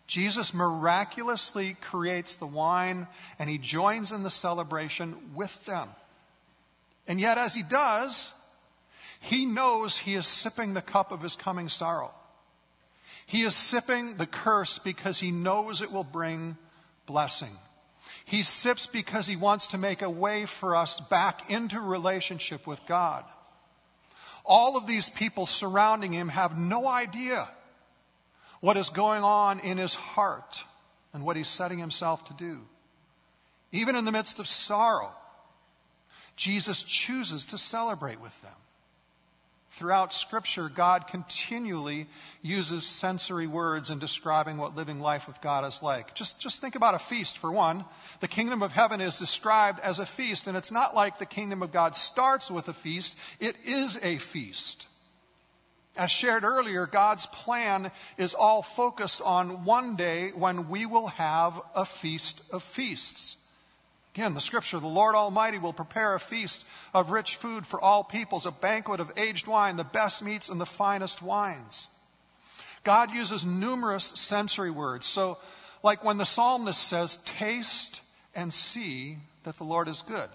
Jesus 0.08 0.54
miraculously 0.54 1.78
creates 1.82 2.36
the 2.36 2.45
wine 2.45 3.08
and 3.39 3.49
he 3.49 3.58
joins 3.58 4.12
in 4.12 4.23
the 4.23 4.30
celebration 4.30 5.15
with 5.34 5.65
them. 5.65 5.89
And 7.08 7.19
yet, 7.19 7.38
as 7.38 7.54
he 7.54 7.63
does, 7.63 8.32
he 9.19 9.45
knows 9.45 9.97
he 9.97 10.15
is 10.15 10.28
sipping 10.28 10.73
the 10.73 10.82
cup 10.82 11.12
of 11.12 11.21
his 11.21 11.36
coming 11.36 11.69
sorrow. 11.69 12.12
He 13.25 13.43
is 13.43 13.56
sipping 13.56 14.17
the 14.17 14.28
curse 14.28 14.80
because 14.80 15.19
he 15.19 15.32
knows 15.32 15.82
it 15.82 15.91
will 15.91 16.04
bring 16.04 16.58
blessing. 17.08 17.58
He 18.25 18.41
sips 18.41 18.88
because 18.88 19.27
he 19.27 19.35
wants 19.35 19.67
to 19.67 19.77
make 19.77 20.01
a 20.01 20.09
way 20.09 20.45
for 20.45 20.75
us 20.75 20.99
back 20.99 21.49
into 21.49 21.79
relationship 21.79 22.65
with 22.65 22.79
God. 22.88 23.23
All 24.43 24.77
of 24.77 24.88
these 24.88 25.09
people 25.09 25.45
surrounding 25.45 26.11
him 26.11 26.29
have 26.29 26.57
no 26.57 26.88
idea 26.88 27.47
what 28.61 28.77
is 28.77 28.89
going 28.89 29.23
on 29.23 29.59
in 29.59 29.77
his 29.77 29.93
heart 29.93 30.63
and 31.13 31.23
what 31.23 31.35
he's 31.35 31.47
setting 31.47 31.77
himself 31.77 32.25
to 32.27 32.33
do. 32.33 32.61
Even 33.71 33.95
in 33.95 34.05
the 34.05 34.11
midst 34.11 34.39
of 34.39 34.47
sorrow, 34.47 35.11
Jesus 36.35 36.83
chooses 36.83 37.45
to 37.47 37.57
celebrate 37.57 38.19
with 38.19 38.39
them. 38.41 38.51
Throughout 39.75 40.13
Scripture, 40.13 40.69
God 40.69 41.05
continually 41.05 42.07
uses 42.41 42.85
sensory 42.85 43.45
words 43.45 43.89
in 43.89 43.99
describing 43.99 44.55
what 44.55 44.73
living 44.73 45.01
life 45.01 45.27
with 45.27 45.41
God 45.41 45.65
is 45.65 45.83
like. 45.83 46.15
Just, 46.15 46.39
just 46.39 46.61
think 46.61 46.75
about 46.75 46.93
a 46.93 46.99
feast, 46.99 47.38
for 47.38 47.51
one. 47.51 47.83
The 48.21 48.29
kingdom 48.29 48.61
of 48.61 48.71
heaven 48.71 49.01
is 49.01 49.19
described 49.19 49.81
as 49.81 49.99
a 49.99 50.05
feast, 50.05 50.47
and 50.47 50.55
it's 50.55 50.71
not 50.71 50.95
like 50.95 51.19
the 51.19 51.25
kingdom 51.25 51.61
of 51.61 51.73
God 51.73 51.97
starts 51.97 52.49
with 52.49 52.69
a 52.69 52.73
feast, 52.73 53.17
it 53.41 53.57
is 53.65 53.99
a 54.01 54.17
feast. 54.17 54.88
As 55.97 56.09
shared 56.09 56.45
earlier, 56.45 56.88
God's 56.88 57.25
plan 57.25 57.91
is 58.17 58.33
all 58.33 58.61
focused 58.61 59.21
on 59.21 59.65
one 59.65 59.97
day 59.97 60.31
when 60.31 60.69
we 60.69 60.85
will 60.85 61.07
have 61.07 61.61
a 61.75 61.83
feast 61.83 62.43
of 62.49 62.63
feasts. 62.63 63.35
Again, 64.15 64.34
the 64.34 64.39
scripture, 64.39 64.80
the 64.80 64.88
Lord 64.88 65.13
Almighty 65.13 65.58
will 65.58 65.73
prepare 65.73 66.15
a 66.15 66.21
feast 66.21 66.65
of 66.93 67.12
rich 67.12 67.36
food 67.36 67.67
for 67.67 67.82
all 67.82 68.01
peoples, 68.01 68.45
a 68.45 68.51
banquet 68.51 69.01
of 69.01 69.12
aged 69.17 69.45
wine, 69.45 69.75
the 69.75 69.84
best 69.84 70.23
meats 70.23 70.47
and 70.47 70.60
the 70.60 70.65
finest 70.65 71.21
wines. 71.21 71.89
God 72.86 73.13
uses 73.13 73.45
numerous 73.45 74.06
sensory 74.15 74.71
words. 74.71 75.06
So, 75.06 75.38
like 75.84 76.01
when 76.01 76.17
the 76.17 76.25
psalmist 76.25 76.82
says, 76.82 77.17
taste 77.25 77.99
and 78.34 78.54
see 78.54 79.17
that 79.43 79.58
the 79.58 79.65
Lord 79.65 79.89
is 79.89 80.01
good. 80.01 80.30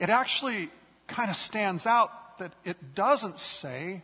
It 0.00 0.10
actually 0.10 0.68
kind 1.06 1.30
of 1.30 1.36
stands 1.36 1.86
out 1.86 2.40
that 2.40 2.52
it 2.64 2.96
doesn't 2.96 3.38
say, 3.38 4.02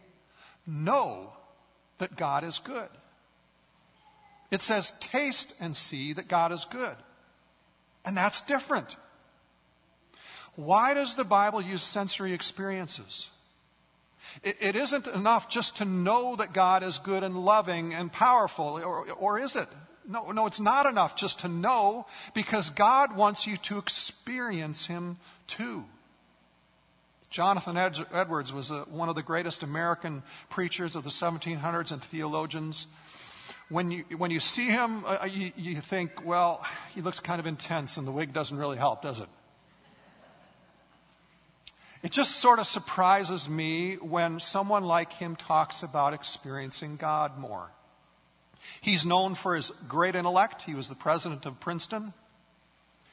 know 0.65 1.33
that 1.99 2.15
God 2.15 2.45
is 2.45 2.61
good. 2.61 2.89
It 4.53 4.63
says, 4.63 4.93
taste 5.01 5.55
and 5.61 5.77
see 5.77 6.13
that 6.13 6.29
God 6.29 6.53
is 6.53 6.65
good. 6.67 6.97
And 8.05 8.17
that's 8.17 8.41
different. 8.43 8.97
Why 10.57 10.95
does 10.95 11.17
the 11.17 11.25
Bible 11.25 11.61
use 11.61 11.83
sensory 11.83 12.33
experiences? 12.33 13.29
It, 14.43 14.57
it 14.61 14.77
isn't 14.77 15.07
enough 15.07 15.49
just 15.49 15.79
to 15.79 15.85
know 15.85 16.37
that 16.37 16.53
God 16.53 16.83
is 16.83 16.99
good 16.99 17.23
and 17.23 17.45
loving 17.45 17.95
and 17.95 18.13
powerful, 18.13 18.81
or, 18.83 19.11
or 19.13 19.39
is 19.39 19.57
it? 19.57 19.69
No, 20.07 20.31
no, 20.33 20.47
it's 20.47 20.61
not 20.61 20.87
enough 20.87 21.17
just 21.17 21.41
to 21.41 21.49
know 21.49 22.07
because 22.35 22.71
God 22.71 23.17
wants 23.17 23.47
you 23.47 23.57
to 23.59 23.79
experience 23.79 24.87
Him 24.87 25.19
too. 25.47 25.85
Jonathan 27.31 27.77
Edwards 27.77 28.53
was 28.53 28.71
a, 28.71 28.81
one 28.83 29.09
of 29.09 29.17
the 29.17 29.23
greatest 29.23 29.65
American 29.65 30.23
preachers 30.51 30.95
of 30.95 31.03
the 31.03 31.11
1700s 31.11 31.91
and 31.91 32.03
theologians. 32.03 32.87
When 33.75 33.91
you, 33.91 34.05
when 34.19 34.31
you 34.31 34.39
see 34.39 34.67
him, 34.67 35.05
uh, 35.05 35.19
uh, 35.23 35.27
you, 35.27 35.51
you 35.57 35.75
think, 35.75 36.25
well, 36.25 36.65
he 36.95 37.03
looks 37.03 37.19
kind 37.19 37.41
of 37.41 37.47
intense 37.47 37.97
and 37.97 38.07
the 38.07 38.13
wig 38.13 38.33
doesn't 38.33 38.57
really 38.57 38.77
help, 38.77 39.03
does 39.03 39.19
it? 39.19 39.29
It 42.01 42.13
just 42.13 42.37
sort 42.37 42.61
of 42.61 42.69
surprises 42.69 43.49
me 43.49 43.97
when 43.97 44.39
someone 44.39 44.85
like 44.85 45.13
him 45.13 45.35
talks 45.35 45.83
about 45.83 46.15
experiencing 46.15 46.95
God 46.95 47.37
more. 47.37 47.69
He's 48.81 49.05
known 49.05 49.35
for 49.35 49.57
his 49.57 49.73
great 49.89 50.15
intellect. 50.15 50.63
He 50.63 50.77
was 50.77 50.89
the 50.89 50.95
president 50.95 51.45
of 51.45 51.59
Princeton. 51.59 52.13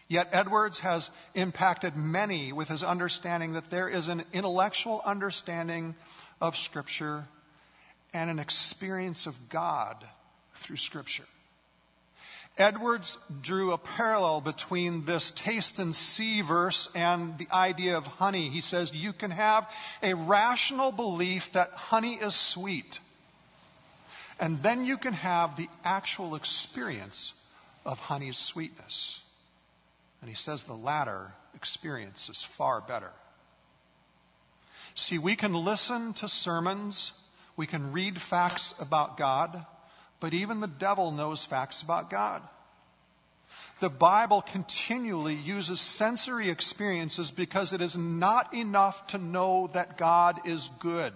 Yet 0.08 0.30
Edwards 0.32 0.82
has 0.82 1.10
impacted 1.34 1.96
many 1.96 2.54
with 2.54 2.68
his 2.68 2.84
understanding 2.84 3.54
that 3.54 3.72
there 3.72 3.90
is 3.90 4.10
an 4.10 4.26
intellectual 4.32 5.02
understanding 5.04 5.96
of 6.40 6.56
Scripture 6.56 7.26
and 8.14 8.30
an 8.30 8.38
experience 8.38 9.26
of 9.26 9.50
God 9.50 10.06
through 10.62 10.78
Scripture. 10.78 11.26
Edwards 12.58 13.18
drew 13.42 13.72
a 13.72 13.78
parallel 13.78 14.42
between 14.42 15.06
this 15.06 15.32
taste 15.32 15.80
and 15.80 15.96
see 15.96 16.42
verse 16.42 16.90
and 16.94 17.38
the 17.38 17.48
idea 17.52 17.98
of 17.98 18.06
honey. 18.06 18.50
He 18.50 18.62
says 18.62 18.94
you 18.94 19.14
can 19.14 19.32
have 19.32 19.70
a 20.04 20.14
rational 20.14 20.92
belief 20.92 21.52
that 21.54 21.72
honey 21.72 22.16
is 22.16 22.36
sweet, 22.36 23.00
and 24.40 24.62
then 24.62 24.86
you 24.86 24.98
can 24.98 25.14
have 25.14 25.56
the 25.56 25.70
actual 25.84 26.36
experience 26.36 27.34
of 27.86 28.00
honey's 28.00 28.38
sweetness. 28.38 29.22
And 30.20 30.30
he 30.30 30.36
says 30.36 30.66
the 30.66 30.74
latter 30.74 31.32
experience 31.56 32.30
is 32.30 32.44
far 32.44 32.82
better. 32.82 33.12
See, 34.94 35.18
we 35.18 35.36
can 35.36 35.54
listen 35.54 36.14
to 36.16 36.28
sermons, 36.28 37.14
we 37.56 37.66
can 37.66 37.92
read 37.92 38.22
facts 38.22 38.76
about 38.80 39.18
God, 39.18 39.66
but 40.22 40.34
even 40.34 40.62
the 40.62 40.68
devil 40.68 41.12
knows 41.12 41.44
facts 41.44 41.82
about 41.82 42.10
God. 42.10 42.42
The 43.82 43.90
Bible 43.90 44.44
continually 44.44 45.34
uses 45.34 45.82
sensory 45.82 46.50
experiences 46.50 47.32
because 47.32 47.74
it 47.74 47.82
is 47.82 47.98
not 47.98 48.54
enough 48.54 49.08
to 49.08 49.18
know 49.18 49.72
that 49.74 49.98
God 49.98 50.40
is 50.46 50.70
good. 50.80 51.14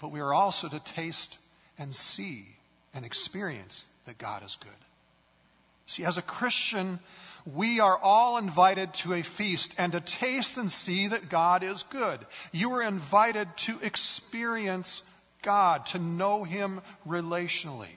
But 0.00 0.12
we 0.12 0.20
are 0.20 0.32
also 0.32 0.68
to 0.68 0.78
taste 0.78 1.38
and 1.76 1.94
see 1.94 2.46
and 2.94 3.04
experience 3.04 3.88
that 4.06 4.18
God 4.18 4.44
is 4.44 4.56
good. 4.60 4.70
See, 5.86 6.04
as 6.04 6.16
a 6.16 6.22
Christian, 6.22 7.00
we 7.44 7.80
are 7.80 7.98
all 7.98 8.38
invited 8.38 8.94
to 8.94 9.14
a 9.14 9.22
feast 9.22 9.74
and 9.76 9.90
to 9.90 10.00
taste 10.00 10.56
and 10.56 10.70
see 10.70 11.08
that 11.08 11.28
God 11.28 11.64
is 11.64 11.82
good. 11.82 12.20
You 12.52 12.74
are 12.74 12.82
invited 12.82 13.48
to 13.58 13.80
experience 13.82 15.02
God, 15.42 15.86
to 15.86 15.98
know 15.98 16.44
Him 16.44 16.80
relationally. 17.06 17.88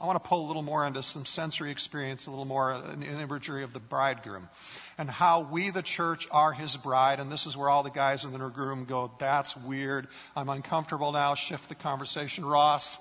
I 0.00 0.06
want 0.06 0.22
to 0.22 0.28
pull 0.28 0.44
a 0.44 0.46
little 0.46 0.62
more 0.62 0.86
into 0.86 1.02
some 1.02 1.26
sensory 1.26 1.72
experience, 1.72 2.26
a 2.26 2.30
little 2.30 2.44
more 2.44 2.72
in 2.72 3.00
the 3.00 3.06
imagery 3.06 3.64
of 3.64 3.72
the 3.72 3.80
bridegroom 3.80 4.48
and 4.96 5.10
how 5.10 5.40
we, 5.40 5.70
the 5.70 5.82
church, 5.82 6.28
are 6.30 6.52
his 6.52 6.76
bride. 6.76 7.18
And 7.18 7.32
this 7.32 7.46
is 7.46 7.56
where 7.56 7.68
all 7.68 7.82
the 7.82 7.90
guys 7.90 8.24
in 8.24 8.32
the 8.32 8.38
room 8.38 8.84
go, 8.84 9.10
That's 9.18 9.56
weird. 9.56 10.06
I'm 10.36 10.48
uncomfortable 10.48 11.10
now. 11.10 11.34
Shift 11.34 11.68
the 11.68 11.74
conversation, 11.74 12.44
Ross. 12.44 12.96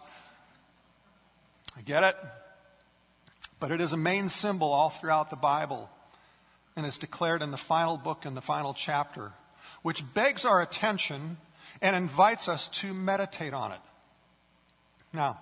I 1.78 1.82
get 1.82 2.04
it. 2.04 2.18
But 3.60 3.72
it 3.72 3.80
is 3.80 3.94
a 3.94 3.98
main 3.98 4.30
symbol 4.30 4.72
all 4.72 4.90
throughout 4.90 5.30
the 5.30 5.36
Bible 5.36 5.90
and 6.76 6.86
is 6.86 6.98
declared 6.98 7.44
in 7.44 7.52
the 7.52 7.58
final 7.58 7.98
book 7.98 8.26
and 8.26 8.36
the 8.36 8.42
final 8.42 8.74
chapter, 8.74 9.32
which 9.84 10.04
begs 10.14 10.46
our 10.46 10.62
attention 10.62 11.38
and 11.82 11.96
invites 11.96 12.48
us 12.48 12.68
to 12.68 12.94
meditate 12.94 13.54
on 13.54 13.72
it. 13.72 13.80
Now, 15.14 15.40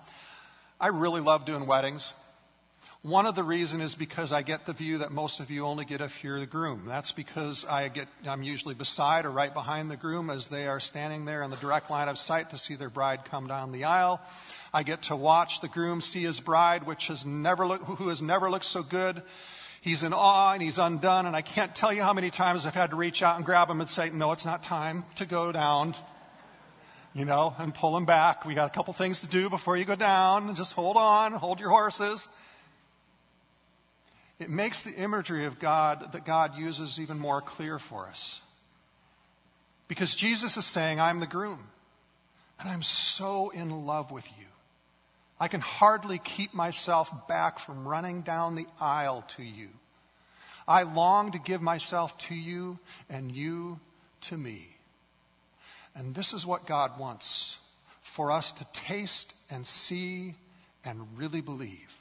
I 0.80 0.88
really 0.88 1.20
love 1.20 1.44
doing 1.44 1.66
weddings. 1.66 2.12
One 3.02 3.26
of 3.26 3.36
the 3.36 3.44
reasons 3.44 3.82
is 3.84 3.94
because 3.94 4.32
I 4.32 4.42
get 4.42 4.66
the 4.66 4.72
view 4.72 4.98
that 4.98 5.12
most 5.12 5.38
of 5.38 5.48
you 5.48 5.64
only 5.64 5.84
get 5.84 6.00
if 6.00 6.24
you're 6.24 6.40
the 6.40 6.46
groom. 6.46 6.86
That's 6.88 7.12
because 7.12 7.64
I 7.64 7.86
get, 7.86 8.08
I'm 8.26 8.42
usually 8.42 8.74
beside 8.74 9.24
or 9.24 9.30
right 9.30 9.54
behind 9.54 9.92
the 9.92 9.96
groom 9.96 10.28
as 10.28 10.48
they 10.48 10.66
are 10.66 10.80
standing 10.80 11.24
there 11.24 11.42
in 11.42 11.50
the 11.50 11.56
direct 11.56 11.88
line 11.88 12.08
of 12.08 12.18
sight 12.18 12.50
to 12.50 12.58
see 12.58 12.74
their 12.74 12.90
bride 12.90 13.24
come 13.24 13.46
down 13.46 13.70
the 13.70 13.84
aisle. 13.84 14.20
I 14.74 14.82
get 14.82 15.02
to 15.02 15.14
watch 15.14 15.60
the 15.60 15.68
groom 15.68 16.00
see 16.00 16.22
his 16.22 16.40
bride, 16.40 16.84
which 16.84 17.06
has 17.06 17.24
never 17.24 17.64
look, 17.64 17.82
who 17.82 18.08
has 18.08 18.20
never 18.20 18.50
looked 18.50 18.64
so 18.64 18.82
good. 18.82 19.22
He's 19.80 20.02
in 20.02 20.12
awe 20.12 20.54
and 20.54 20.60
he's 20.60 20.78
undone. 20.78 21.26
And 21.26 21.36
I 21.36 21.42
can't 21.42 21.76
tell 21.76 21.92
you 21.92 22.02
how 22.02 22.12
many 22.12 22.30
times 22.30 22.66
I've 22.66 22.74
had 22.74 22.90
to 22.90 22.96
reach 22.96 23.22
out 23.22 23.36
and 23.36 23.46
grab 23.46 23.70
him 23.70 23.80
and 23.80 23.88
say, 23.88 24.10
no, 24.10 24.32
it's 24.32 24.44
not 24.44 24.64
time 24.64 25.04
to 25.14 25.26
go 25.26 25.52
down. 25.52 25.94
You 27.16 27.24
know, 27.24 27.54
and 27.58 27.74
pull 27.74 27.96
him 27.96 28.04
back. 28.04 28.44
We 28.44 28.52
got 28.52 28.66
a 28.66 28.74
couple 28.74 28.92
things 28.92 29.22
to 29.22 29.26
do 29.26 29.48
before 29.48 29.74
you 29.78 29.86
go 29.86 29.96
down. 29.96 30.54
Just 30.54 30.74
hold 30.74 30.98
on, 30.98 31.32
hold 31.32 31.60
your 31.60 31.70
horses. 31.70 32.28
It 34.38 34.50
makes 34.50 34.84
the 34.84 34.92
imagery 34.92 35.46
of 35.46 35.58
God 35.58 36.12
that 36.12 36.26
God 36.26 36.58
uses 36.58 37.00
even 37.00 37.18
more 37.18 37.40
clear 37.40 37.78
for 37.78 38.06
us. 38.06 38.42
Because 39.88 40.14
Jesus 40.14 40.58
is 40.58 40.66
saying, 40.66 41.00
I'm 41.00 41.20
the 41.20 41.26
groom, 41.26 41.68
and 42.60 42.68
I'm 42.68 42.82
so 42.82 43.48
in 43.48 43.86
love 43.86 44.10
with 44.10 44.26
you. 44.38 44.46
I 45.40 45.48
can 45.48 45.62
hardly 45.62 46.18
keep 46.18 46.52
myself 46.52 47.26
back 47.26 47.58
from 47.58 47.88
running 47.88 48.20
down 48.20 48.56
the 48.56 48.66
aisle 48.78 49.24
to 49.36 49.42
you. 49.42 49.68
I 50.68 50.82
long 50.82 51.32
to 51.32 51.38
give 51.38 51.62
myself 51.62 52.18
to 52.28 52.34
you 52.34 52.78
and 53.08 53.32
you 53.32 53.80
to 54.22 54.36
me. 54.36 54.75
And 55.96 56.14
this 56.14 56.32
is 56.32 56.46
what 56.46 56.66
God 56.66 56.98
wants 56.98 57.56
for 58.02 58.30
us 58.30 58.52
to 58.52 58.66
taste 58.72 59.32
and 59.50 59.66
see 59.66 60.34
and 60.84 61.06
really 61.16 61.40
believe. 61.40 61.94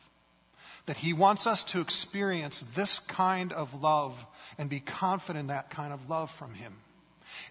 That 0.85 0.97
He 0.97 1.13
wants 1.13 1.47
us 1.47 1.63
to 1.65 1.81
experience 1.81 2.63
this 2.75 2.99
kind 2.99 3.51
of 3.53 3.81
love 3.81 4.25
and 4.57 4.69
be 4.69 4.79
confident 4.79 5.43
in 5.43 5.47
that 5.47 5.69
kind 5.69 5.91
of 5.91 6.09
love 6.09 6.29
from 6.29 6.53
Him. 6.53 6.73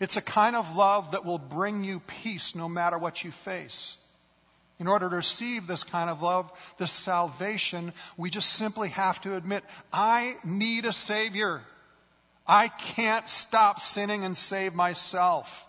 It's 0.00 0.16
a 0.16 0.22
kind 0.22 0.54
of 0.54 0.76
love 0.76 1.12
that 1.12 1.24
will 1.24 1.38
bring 1.38 1.82
you 1.82 2.00
peace 2.00 2.54
no 2.54 2.68
matter 2.68 2.98
what 2.98 3.24
you 3.24 3.32
face. 3.32 3.96
In 4.78 4.88
order 4.88 5.08
to 5.08 5.16
receive 5.16 5.66
this 5.66 5.84
kind 5.84 6.10
of 6.10 6.20
love, 6.20 6.50
this 6.78 6.92
salvation, 6.92 7.92
we 8.16 8.28
just 8.28 8.50
simply 8.50 8.88
have 8.90 9.20
to 9.22 9.36
admit, 9.36 9.62
I 9.92 10.36
need 10.44 10.84
a 10.84 10.92
Savior. 10.92 11.62
I 12.46 12.68
can't 12.68 13.28
stop 13.28 13.80
sinning 13.80 14.24
and 14.24 14.36
save 14.36 14.74
myself. 14.74 15.66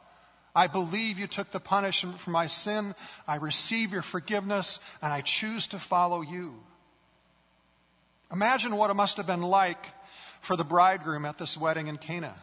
I 0.55 0.67
believe 0.67 1.19
you 1.19 1.27
took 1.27 1.51
the 1.51 1.59
punishment 1.59 2.19
for 2.19 2.29
my 2.29 2.47
sin. 2.47 2.95
I 3.27 3.35
receive 3.35 3.91
your 3.91 4.01
forgiveness, 4.01 4.79
and 5.01 5.11
I 5.11 5.21
choose 5.21 5.67
to 5.67 5.79
follow 5.79 6.21
you. 6.21 6.55
Imagine 8.31 8.77
what 8.77 8.89
it 8.89 8.93
must 8.93 9.17
have 9.17 9.27
been 9.27 9.41
like 9.41 9.91
for 10.39 10.55
the 10.55 10.63
bridegroom 10.63 11.25
at 11.25 11.37
this 11.37 11.57
wedding 11.57 11.87
in 11.87 11.97
Cana. 11.97 12.35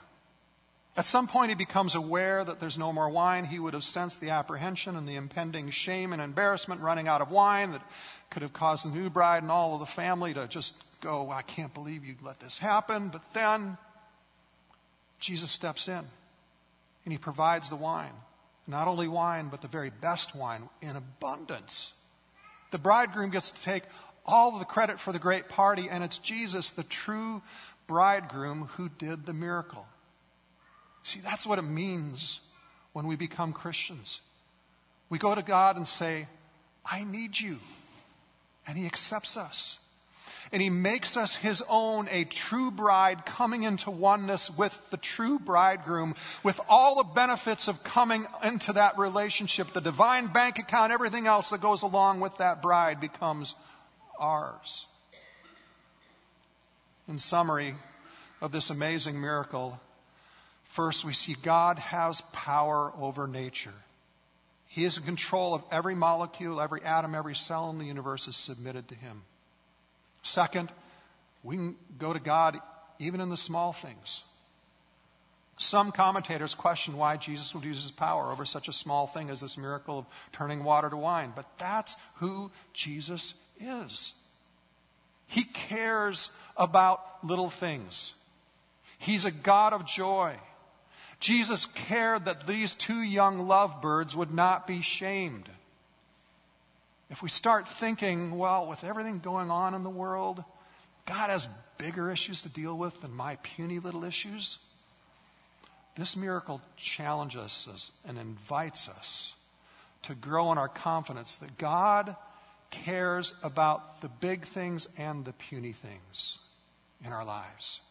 At 0.95 1.07
some 1.07 1.27
point, 1.27 1.49
he 1.49 1.55
becomes 1.55 1.95
aware 1.95 2.45
that 2.45 2.61
there's 2.61 2.79
no 2.79 2.93
more 2.93 3.09
wine. 3.09 3.47
He 3.47 3.59
would 3.59 3.73
have 3.73 3.85
sensed 3.85 4.21
the 4.21 4.31
apprehension 4.31 4.95
and 4.95 5.09
the 5.09 5.17
impending 5.17 5.71
shame 5.71 6.13
and 6.13 6.21
embarrassment 6.21 6.83
running 6.83 7.09
out 7.09 7.23
of 7.23 7.31
wine 7.31 7.71
that 7.71 7.83
could 8.29 8.43
have 8.43 8.53
caused 8.53 8.85
the 8.85 8.91
new 8.91 9.09
bride 9.09 9.43
and 9.43 9.51
all 9.51 9.73
of 9.73 9.81
the 9.81 9.87
family 9.87 10.35
to 10.35 10.47
just 10.47 10.75
go, 11.01 11.31
I 11.31 11.41
can't 11.41 11.73
believe 11.73 12.05
you'd 12.05 12.23
let 12.23 12.41
this 12.41 12.59
happen. 12.59 13.09
But 13.09 13.23
then 13.33 13.79
Jesus 15.19 15.51
steps 15.51 15.89
in 15.89 16.05
and 17.05 17.13
he 17.13 17.19
provides 17.19 17.69
the 17.69 17.77
wine. 17.77 18.15
Not 18.67 18.89
only 18.89 19.09
wine, 19.09 19.49
but 19.51 19.61
the 19.61 19.69
very 19.69 19.91
best 19.91 20.37
wine 20.37 20.69
in 20.81 20.97
abundance. 20.97 21.95
The 22.71 22.79
bridegroom 22.79 23.31
gets 23.31 23.51
to 23.51 23.63
take 23.63 23.83
all 24.25 24.59
the 24.59 24.65
credit 24.65 25.01
for 25.01 25.13
the 25.13 25.19
great 25.19 25.49
party, 25.49 25.89
and 25.91 26.05
it's 26.05 26.19
Jesus, 26.19 26.71
the 26.71 26.85
true 26.85 27.43
bridegroom, 27.87 28.69
who 28.77 28.89
did 28.89 29.27
the 29.27 29.33
miracle. 29.33 29.87
See, 31.03 31.21
that's 31.21 31.45
what 31.45 31.59
it 31.59 31.63
means 31.63 32.41
when 32.93 33.07
we 33.07 33.17
become 33.17 33.53
Christians. 33.53 34.21
We 35.11 35.19
go 35.19 35.35
to 35.35 35.43
God 35.43 35.77
and 35.77 35.87
say, 35.87 36.29
I 36.87 37.05
need 37.05 37.39
you. 37.39 37.59
And 38.67 38.79
He 38.79 38.87
accepts 38.87 39.37
us. 39.37 39.79
And 40.53 40.61
He 40.61 40.69
makes 40.69 41.17
us 41.17 41.35
His 41.35 41.63
own, 41.69 42.09
a 42.11 42.25
true 42.25 42.71
bride 42.71 43.25
coming 43.25 43.63
into 43.63 43.91
oneness 43.91 44.51
with 44.51 44.79
the 44.91 44.99
true 44.99 45.39
bridegroom, 45.39 46.15
with 46.43 46.61
all 46.69 46.97
the 46.97 47.05
benefits 47.05 47.69
of 47.69 47.83
coming 47.83 48.27
into 48.45 48.75
that 48.75 48.99
relationship. 48.99 49.73
The 49.73 49.81
divine 49.81 50.27
bank 50.27 50.59
account, 50.59 50.93
everything 50.93 51.27
else 51.27 51.51
that 51.51 51.63
goes 51.63 51.83
along 51.83 52.21
with 52.21 52.37
that 52.37 52.61
bride 52.61 53.01
becomes 53.01 53.55
ours. 54.19 54.85
In 57.09 57.19
summary 57.19 57.75
of 58.41 58.53
this 58.53 58.71
amazing 58.71 59.21
miracle, 59.21 59.81
first 60.65 61.05
we 61.05 61.15
see 61.15 61.35
God 61.43 61.79
has 61.79 62.21
power 62.33 62.93
over 63.01 63.27
nature. 63.27 63.75
He 64.69 64.85
is 64.85 64.97
in 64.97 65.03
control 65.03 65.55
of 65.55 65.63
every 65.71 65.95
molecule, 65.95 66.61
every 66.61 66.83
atom, 66.83 67.15
every 67.15 67.35
cell 67.35 67.71
in 67.71 67.79
the 67.79 67.85
universe 67.85 68.29
is 68.29 68.37
submitted 68.37 68.89
to 68.89 68.95
Him. 68.95 69.23
Second, 70.23 70.73
we 71.43 71.57
can 71.57 71.77
go 71.99 72.13
to 72.13 72.21
God 72.21 72.61
even 72.99 73.21
in 73.21 73.29
the 73.29 73.37
small 73.37 73.73
things. 73.73 74.23
Some 75.59 75.93
commentators 75.93 76.55
question 76.55 76.97
why 76.97 77.17
Jesus 77.17 77.55
would 77.55 77.65
use 77.65 77.83
his 77.83 77.91
power 77.91 78.33
over 78.33 78.45
such 78.45 78.69
a 78.69 78.73
small 78.73 79.07
thing 79.07 79.31
as 79.31 79.41
this 79.41 79.59
miracle 79.59 79.99
of 79.99 80.07
turning 80.33 80.65
water 80.65 80.89
to 80.89 80.97
wine. 80.97 81.33
But 81.35 81.47
that's 81.59 81.97
who 82.17 82.51
Jesus 82.73 83.35
is. 83.61 84.13
He 85.27 85.45
cares 85.45 86.31
about 86.57 87.25
little 87.25 87.51
things. 87.51 88.15
He's 88.99 89.25
a 89.25 89.31
God 89.31 89.73
of 89.73 89.87
joy. 89.87 90.37
Jesus 91.21 91.67
cared 91.67 92.25
that 92.25 92.47
these 92.47 92.75
two 92.75 93.01
young 93.01 93.47
lovebirds 93.47 94.17
would 94.17 94.33
not 94.33 94.67
be 94.67 94.83
shamed. 94.83 95.49
If 97.13 97.23
we 97.23 97.29
start 97.29 97.69
thinking, 97.69 98.39
well, 98.39 98.67
with 98.67 98.85
everything 98.85 99.19
going 99.19 99.51
on 99.51 99.75
in 99.75 99.85
the 99.85 99.91
world, 99.91 100.43
God 101.05 101.29
has 101.29 101.47
bigger 101.77 102.11
issues 102.11 102.41
to 102.41 102.49
deal 102.49 102.75
with 102.75 103.03
than 103.03 103.13
my 103.13 103.37
puny 103.43 103.81
little 103.81 104.03
issues, 104.03 104.57
this 105.95 106.17
miracle 106.17 106.63
challenges 106.79 107.69
us 107.71 107.91
and 108.09 108.17
invites 108.19 108.89
us 108.89 109.35
to 110.05 110.15
grow 110.15 110.53
in 110.53 110.59
our 110.59 110.71
confidence 110.71 111.37
that 111.37 111.59
God 111.59 112.17
cares 112.71 113.35
about 113.43 114.01
the 114.01 114.09
big 114.09 114.47
things 114.47 114.89
and 114.97 115.23
the 115.27 115.35
puny 115.35 115.73
things 115.73 116.39
in 117.05 117.13
our 117.13 117.27
lives. 117.27 117.83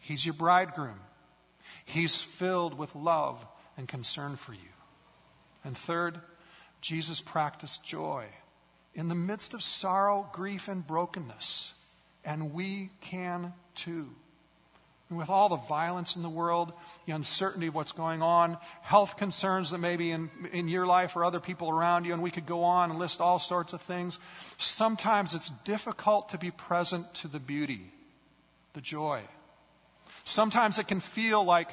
He's 0.00 0.26
your 0.26 0.34
bridegroom. 0.34 1.00
He's 1.86 2.20
filled 2.20 2.76
with 2.76 2.94
love 2.94 3.42
and 3.78 3.88
concern 3.88 4.36
for 4.36 4.52
you. 4.52 4.58
And 5.64 5.74
third, 5.74 6.20
Jesus 6.82 7.22
practiced 7.22 7.82
joy 7.82 8.26
in 8.94 9.08
the 9.08 9.14
midst 9.14 9.54
of 9.54 9.62
sorrow, 9.62 10.28
grief, 10.32 10.68
and 10.68 10.86
brokenness. 10.86 11.74
And 12.24 12.52
we 12.52 12.90
can 13.00 13.54
too. 13.74 14.08
And 15.10 15.18
with 15.18 15.28
all 15.28 15.48
the 15.48 15.56
violence 15.56 16.14
in 16.14 16.22
the 16.22 16.28
world, 16.28 16.72
the 17.04 17.12
uncertainty 17.12 17.66
of 17.66 17.74
what's 17.74 17.90
going 17.90 18.22
on, 18.22 18.56
health 18.82 19.16
concerns 19.16 19.72
that 19.72 19.78
may 19.78 19.96
be 19.96 20.12
in, 20.12 20.30
in 20.52 20.68
your 20.68 20.86
life 20.86 21.16
or 21.16 21.24
other 21.24 21.40
people 21.40 21.68
around 21.68 22.04
you, 22.04 22.12
and 22.12 22.22
we 22.22 22.30
could 22.30 22.46
go 22.46 22.62
on 22.62 22.90
and 22.90 22.98
list 22.98 23.20
all 23.20 23.40
sorts 23.40 23.72
of 23.72 23.80
things, 23.80 24.20
sometimes 24.56 25.34
it's 25.34 25.50
difficult 25.64 26.28
to 26.28 26.38
be 26.38 26.52
present 26.52 27.12
to 27.14 27.28
the 27.28 27.40
beauty, 27.40 27.90
the 28.74 28.80
joy. 28.80 29.22
Sometimes 30.22 30.78
it 30.78 30.86
can 30.86 31.00
feel 31.00 31.42
like 31.42 31.70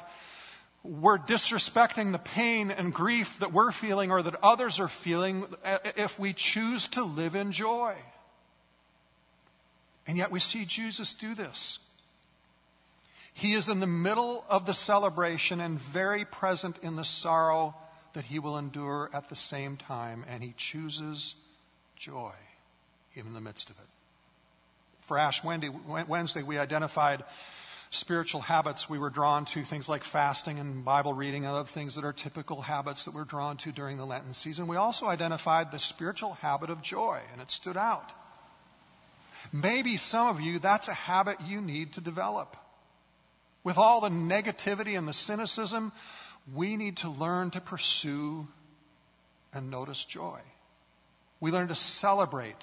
we're 0.82 1.18
disrespecting 1.18 2.12
the 2.12 2.18
pain 2.18 2.70
and 2.70 2.94
grief 2.94 3.38
that 3.40 3.52
we're 3.52 3.72
feeling 3.72 4.10
or 4.10 4.22
that 4.22 4.36
others 4.42 4.80
are 4.80 4.88
feeling 4.88 5.44
if 5.96 6.18
we 6.18 6.32
choose 6.32 6.88
to 6.88 7.02
live 7.02 7.34
in 7.34 7.52
joy. 7.52 7.94
And 10.06 10.16
yet 10.16 10.30
we 10.30 10.40
see 10.40 10.64
Jesus 10.64 11.12
do 11.14 11.34
this. 11.34 11.80
He 13.34 13.54
is 13.54 13.68
in 13.68 13.80
the 13.80 13.86
middle 13.86 14.44
of 14.48 14.66
the 14.66 14.74
celebration 14.74 15.60
and 15.60 15.78
very 15.80 16.24
present 16.24 16.78
in 16.82 16.96
the 16.96 17.04
sorrow 17.04 17.74
that 18.14 18.24
he 18.24 18.38
will 18.38 18.56
endure 18.56 19.10
at 19.12 19.28
the 19.28 19.36
same 19.36 19.76
time, 19.76 20.24
and 20.28 20.42
he 20.42 20.54
chooses 20.56 21.34
joy 21.94 22.32
even 23.14 23.28
in 23.28 23.34
the 23.34 23.40
midst 23.40 23.68
of 23.68 23.76
it. 23.76 23.86
For 25.02 25.18
Ash 25.18 25.42
Wednesday, 25.44 26.42
we 26.42 26.58
identified 26.58 27.22
spiritual 27.90 28.42
habits 28.42 28.88
we 28.88 28.98
were 28.98 29.10
drawn 29.10 29.44
to, 29.46 29.64
things 29.64 29.88
like 29.88 30.04
fasting 30.04 30.58
and 30.58 30.84
Bible 30.84 31.14
reading 31.14 31.44
and 31.44 31.54
other 31.54 31.68
things 31.68 31.94
that 31.94 32.04
are 32.04 32.12
typical 32.12 32.62
habits 32.62 33.04
that 33.04 33.14
we're 33.14 33.24
drawn 33.24 33.56
to 33.58 33.72
during 33.72 33.96
the 33.96 34.04
Lenten 34.04 34.32
season. 34.32 34.66
We 34.66 34.76
also 34.76 35.06
identified 35.06 35.70
the 35.70 35.78
spiritual 35.78 36.34
habit 36.34 36.70
of 36.70 36.82
joy, 36.82 37.20
and 37.32 37.40
it 37.40 37.50
stood 37.50 37.76
out. 37.76 38.12
Maybe 39.52 39.96
some 39.96 40.28
of 40.28 40.40
you, 40.40 40.58
that's 40.58 40.88
a 40.88 40.94
habit 40.94 41.40
you 41.40 41.60
need 41.60 41.94
to 41.94 42.00
develop. 42.00 42.56
With 43.64 43.78
all 43.78 44.00
the 44.00 44.10
negativity 44.10 44.96
and 44.96 45.08
the 45.08 45.14
cynicism, 45.14 45.92
we 46.54 46.76
need 46.76 46.98
to 46.98 47.08
learn 47.08 47.50
to 47.50 47.60
pursue 47.60 48.48
and 49.52 49.70
notice 49.70 50.04
joy. 50.04 50.40
We 51.40 51.50
learn 51.50 51.68
to 51.68 51.74
celebrate, 51.74 52.56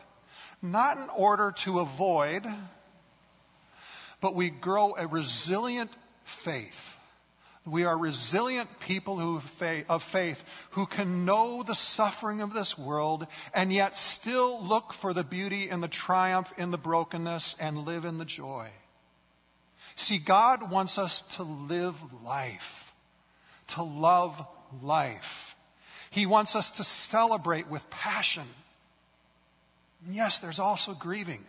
not 0.62 0.98
in 0.98 1.10
order 1.10 1.52
to 1.60 1.80
avoid 1.80 2.46
but 4.22 4.36
we 4.36 4.50
grow 4.50 4.96
a 4.98 5.08
resilient 5.08 5.92
faith. 6.24 6.98
We 7.66 7.84
are 7.86 7.98
resilient 7.98 8.80
people 8.80 9.18
who 9.18 9.42
of 9.90 10.04
faith 10.04 10.44
who 10.72 10.86
can 10.86 11.26
know 11.26 11.64
the 11.64 11.74
suffering 11.74 12.42
of 12.42 12.54
this 12.54 12.78
world 12.78 13.26
and 13.56 13.74
yet 13.74 13.98
still 13.98 14.64
look 14.64 14.94
for 14.94 15.14
the 15.14 15.24
beauty 15.24 15.70
and 15.70 15.82
the 15.82 15.88
triumph 15.88 16.54
in 16.58 16.70
the 16.70 16.78
brokenness 16.78 17.56
and 17.60 17.86
live 17.86 18.06
in 18.06 18.20
the 18.20 18.26
joy. 18.26 18.70
See, 19.96 20.20
God 20.20 20.70
wants 20.70 21.00
us 21.00 21.22
to 21.38 21.44
live 21.44 21.96
life, 22.24 22.94
to 23.70 23.82
love 23.82 24.46
life. 24.84 25.56
He 26.12 26.26
wants 26.26 26.56
us 26.56 26.70
to 26.72 26.84
celebrate 26.84 27.68
with 27.68 27.90
passion. 27.90 28.46
yes, 30.12 30.40
there's 30.40 30.60
also 30.60 30.94
grieving. 30.94 31.44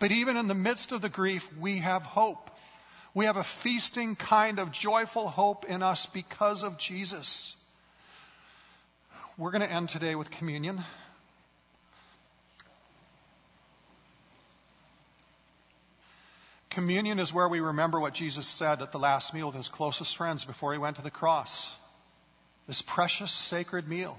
But 0.00 0.10
even 0.10 0.36
in 0.36 0.48
the 0.48 0.54
midst 0.54 0.90
of 0.90 1.02
the 1.02 1.08
grief, 1.08 1.48
we 1.60 1.76
have 1.76 2.02
hope. 2.02 2.50
We 3.12 3.26
have 3.26 3.36
a 3.36 3.44
feasting 3.44 4.16
kind 4.16 4.58
of 4.58 4.72
joyful 4.72 5.28
hope 5.28 5.64
in 5.66 5.82
us 5.82 6.06
because 6.06 6.64
of 6.64 6.78
Jesus. 6.78 7.56
We're 9.36 9.50
going 9.50 9.60
to 9.60 9.70
end 9.70 9.90
today 9.90 10.14
with 10.14 10.30
communion. 10.30 10.82
Communion 16.70 17.18
is 17.18 17.32
where 17.32 17.48
we 17.48 17.60
remember 17.60 18.00
what 18.00 18.14
Jesus 18.14 18.46
said 18.46 18.80
at 18.80 18.92
the 18.92 18.98
last 18.98 19.34
meal 19.34 19.48
with 19.48 19.56
his 19.56 19.68
closest 19.68 20.16
friends 20.16 20.44
before 20.44 20.72
he 20.72 20.78
went 20.78 20.96
to 20.96 21.02
the 21.02 21.10
cross. 21.10 21.74
This 22.66 22.80
precious, 22.80 23.32
sacred 23.32 23.86
meal. 23.86 24.18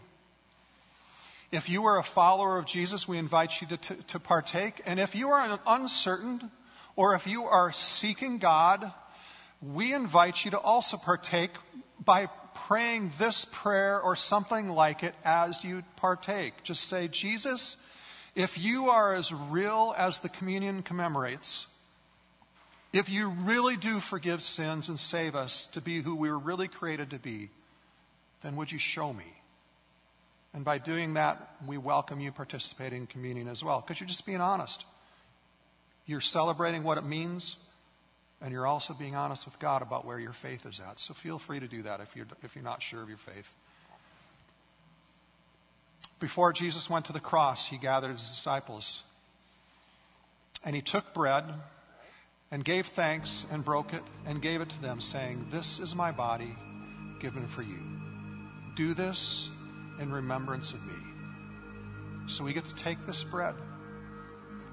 If 1.51 1.69
you 1.69 1.85
are 1.85 1.99
a 1.99 2.03
follower 2.03 2.57
of 2.57 2.65
Jesus, 2.65 3.07
we 3.07 3.17
invite 3.17 3.59
you 3.59 3.67
to, 3.67 3.77
to, 3.77 3.95
to 3.95 4.19
partake. 4.19 4.81
And 4.85 4.99
if 4.99 5.15
you 5.15 5.29
are 5.29 5.59
uncertain 5.67 6.49
or 6.95 7.13
if 7.13 7.27
you 7.27 7.43
are 7.43 7.73
seeking 7.73 8.37
God, 8.37 8.91
we 9.61 9.93
invite 9.93 10.45
you 10.45 10.51
to 10.51 10.59
also 10.59 10.95
partake 10.95 11.51
by 12.03 12.27
praying 12.67 13.11
this 13.19 13.45
prayer 13.51 13.99
or 13.99 14.15
something 14.15 14.69
like 14.69 15.03
it 15.03 15.13
as 15.25 15.63
you 15.63 15.83
partake. 15.97 16.63
Just 16.63 16.87
say, 16.87 17.09
Jesus, 17.09 17.75
if 18.33 18.57
you 18.57 18.89
are 18.89 19.13
as 19.13 19.33
real 19.33 19.93
as 19.97 20.21
the 20.21 20.29
communion 20.29 20.83
commemorates, 20.83 21.67
if 22.93 23.09
you 23.09 23.29
really 23.29 23.75
do 23.75 23.99
forgive 23.99 24.41
sins 24.41 24.87
and 24.87 24.99
save 24.99 25.35
us 25.35 25.67
to 25.67 25.81
be 25.81 26.01
who 26.01 26.15
we 26.15 26.29
were 26.29 26.39
really 26.39 26.69
created 26.69 27.09
to 27.09 27.19
be, 27.19 27.49
then 28.41 28.55
would 28.55 28.71
you 28.71 28.79
show 28.79 29.11
me? 29.11 29.40
And 30.53 30.65
by 30.65 30.77
doing 30.77 31.13
that, 31.13 31.55
we 31.65 31.77
welcome 31.77 32.19
you 32.19 32.31
participating 32.31 33.01
in 33.01 33.07
communion 33.07 33.47
as 33.47 33.63
well, 33.63 33.81
because 33.81 33.99
you're 33.99 34.07
just 34.07 34.25
being 34.25 34.41
honest. 34.41 34.85
You're 36.05 36.19
celebrating 36.21 36.83
what 36.83 36.97
it 36.97 37.05
means, 37.05 37.55
and 38.41 38.51
you're 38.51 38.67
also 38.67 38.93
being 38.93 39.15
honest 39.15 39.45
with 39.45 39.57
God 39.59 39.81
about 39.81 40.05
where 40.05 40.19
your 40.19 40.33
faith 40.33 40.65
is 40.65 40.81
at. 40.81 40.99
So 40.99 41.13
feel 41.13 41.39
free 41.39 41.59
to 41.59 41.67
do 41.67 41.83
that 41.83 42.01
if 42.01 42.15
you're, 42.15 42.27
if 42.43 42.55
you're 42.55 42.65
not 42.65 42.83
sure 42.83 43.01
of 43.01 43.07
your 43.07 43.17
faith. 43.17 43.53
Before 46.19 46.51
Jesus 46.51 46.89
went 46.89 47.05
to 47.05 47.13
the 47.13 47.19
cross, 47.19 47.67
he 47.67 47.77
gathered 47.77 48.11
his 48.11 48.21
disciples. 48.21 49.03
And 50.63 50.75
he 50.75 50.81
took 50.81 51.13
bread 51.13 51.45
and 52.51 52.63
gave 52.63 52.87
thanks 52.87 53.45
and 53.51 53.63
broke 53.63 53.93
it 53.93 54.03
and 54.25 54.41
gave 54.41 54.61
it 54.61 54.69
to 54.69 54.81
them, 54.81 55.01
saying, 55.01 55.47
This 55.49 55.79
is 55.79 55.95
my 55.95 56.11
body 56.11 56.55
given 57.19 57.47
for 57.47 57.63
you. 57.63 57.79
Do 58.75 58.93
this 58.93 59.49
in 60.01 60.11
remembrance 60.11 60.73
of 60.73 60.83
me. 60.85 60.93
So 62.27 62.43
we 62.43 62.53
get 62.53 62.65
to 62.65 62.75
take 62.75 63.05
this 63.05 63.23
bread, 63.23 63.55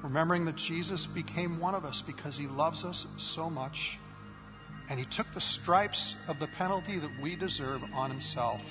remembering 0.02 0.44
that 0.46 0.56
Jesus 0.56 1.06
became 1.06 1.60
one 1.60 1.74
of 1.74 1.84
us 1.84 2.02
because 2.02 2.36
he 2.36 2.46
loves 2.46 2.84
us 2.84 3.06
so 3.16 3.48
much. 3.50 3.98
And 4.90 4.98
he 4.98 5.04
took 5.04 5.30
the 5.34 5.40
stripes 5.40 6.16
of 6.28 6.38
the 6.38 6.46
penalty 6.46 6.98
that 6.98 7.10
we 7.20 7.36
deserve 7.36 7.82
on 7.92 8.10
himself 8.10 8.62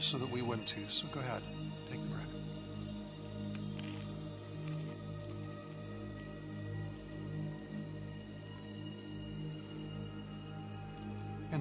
so 0.00 0.16
that 0.16 0.30
we 0.30 0.40
wouldn't 0.40 0.66
too. 0.66 0.86
So 0.88 1.06
go 1.12 1.20
ahead, 1.20 1.42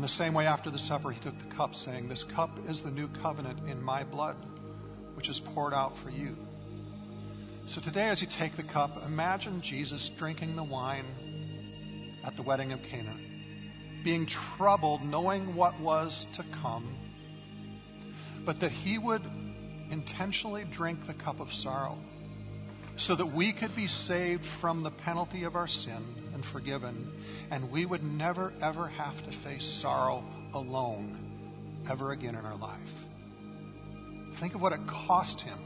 The 0.01 0.07
same 0.07 0.33
way, 0.33 0.47
after 0.47 0.71
the 0.71 0.79
supper, 0.79 1.11
he 1.11 1.19
took 1.19 1.37
the 1.37 1.55
cup, 1.55 1.75
saying, 1.75 2.09
This 2.09 2.23
cup 2.23 2.57
is 2.67 2.81
the 2.81 2.89
new 2.89 3.07
covenant 3.07 3.69
in 3.69 3.79
my 3.79 4.03
blood, 4.03 4.35
which 5.13 5.29
is 5.29 5.39
poured 5.39 5.75
out 5.75 5.95
for 5.95 6.09
you. 6.09 6.35
So 7.67 7.81
today, 7.81 8.09
as 8.09 8.19
you 8.19 8.27
take 8.27 8.55
the 8.55 8.63
cup, 8.63 9.05
imagine 9.05 9.61
Jesus 9.61 10.09
drinking 10.09 10.55
the 10.55 10.63
wine 10.63 11.05
at 12.23 12.35
the 12.35 12.41
wedding 12.41 12.71
of 12.71 12.81
Cana, 12.81 13.15
being 14.03 14.25
troubled, 14.25 15.03
knowing 15.03 15.53
what 15.53 15.79
was 15.79 16.25
to 16.33 16.43
come, 16.63 16.95
but 18.43 18.59
that 18.61 18.71
he 18.71 18.97
would 18.97 19.21
intentionally 19.91 20.63
drink 20.63 21.05
the 21.05 21.13
cup 21.13 21.39
of 21.39 21.53
sorrow 21.53 21.99
so 22.97 23.13
that 23.13 23.27
we 23.27 23.53
could 23.53 23.75
be 23.75 23.87
saved 23.87 24.45
from 24.45 24.81
the 24.81 24.91
penalty 24.91 25.43
of 25.43 25.55
our 25.55 25.67
sin 25.67 26.20
and 26.41 26.49
forgiven, 26.49 27.11
and 27.51 27.71
we 27.71 27.85
would 27.85 28.03
never, 28.03 28.51
ever 28.63 28.87
have 28.87 29.23
to 29.23 29.31
face 29.31 29.63
sorrow 29.63 30.23
alone 30.55 31.15
ever 31.87 32.13
again 32.13 32.33
in 32.35 32.43
our 32.43 32.55
life. 32.55 33.05
Think 34.35 34.55
of 34.55 34.61
what 34.61 34.73
it 34.73 34.79
cost 34.87 35.41
him 35.41 35.59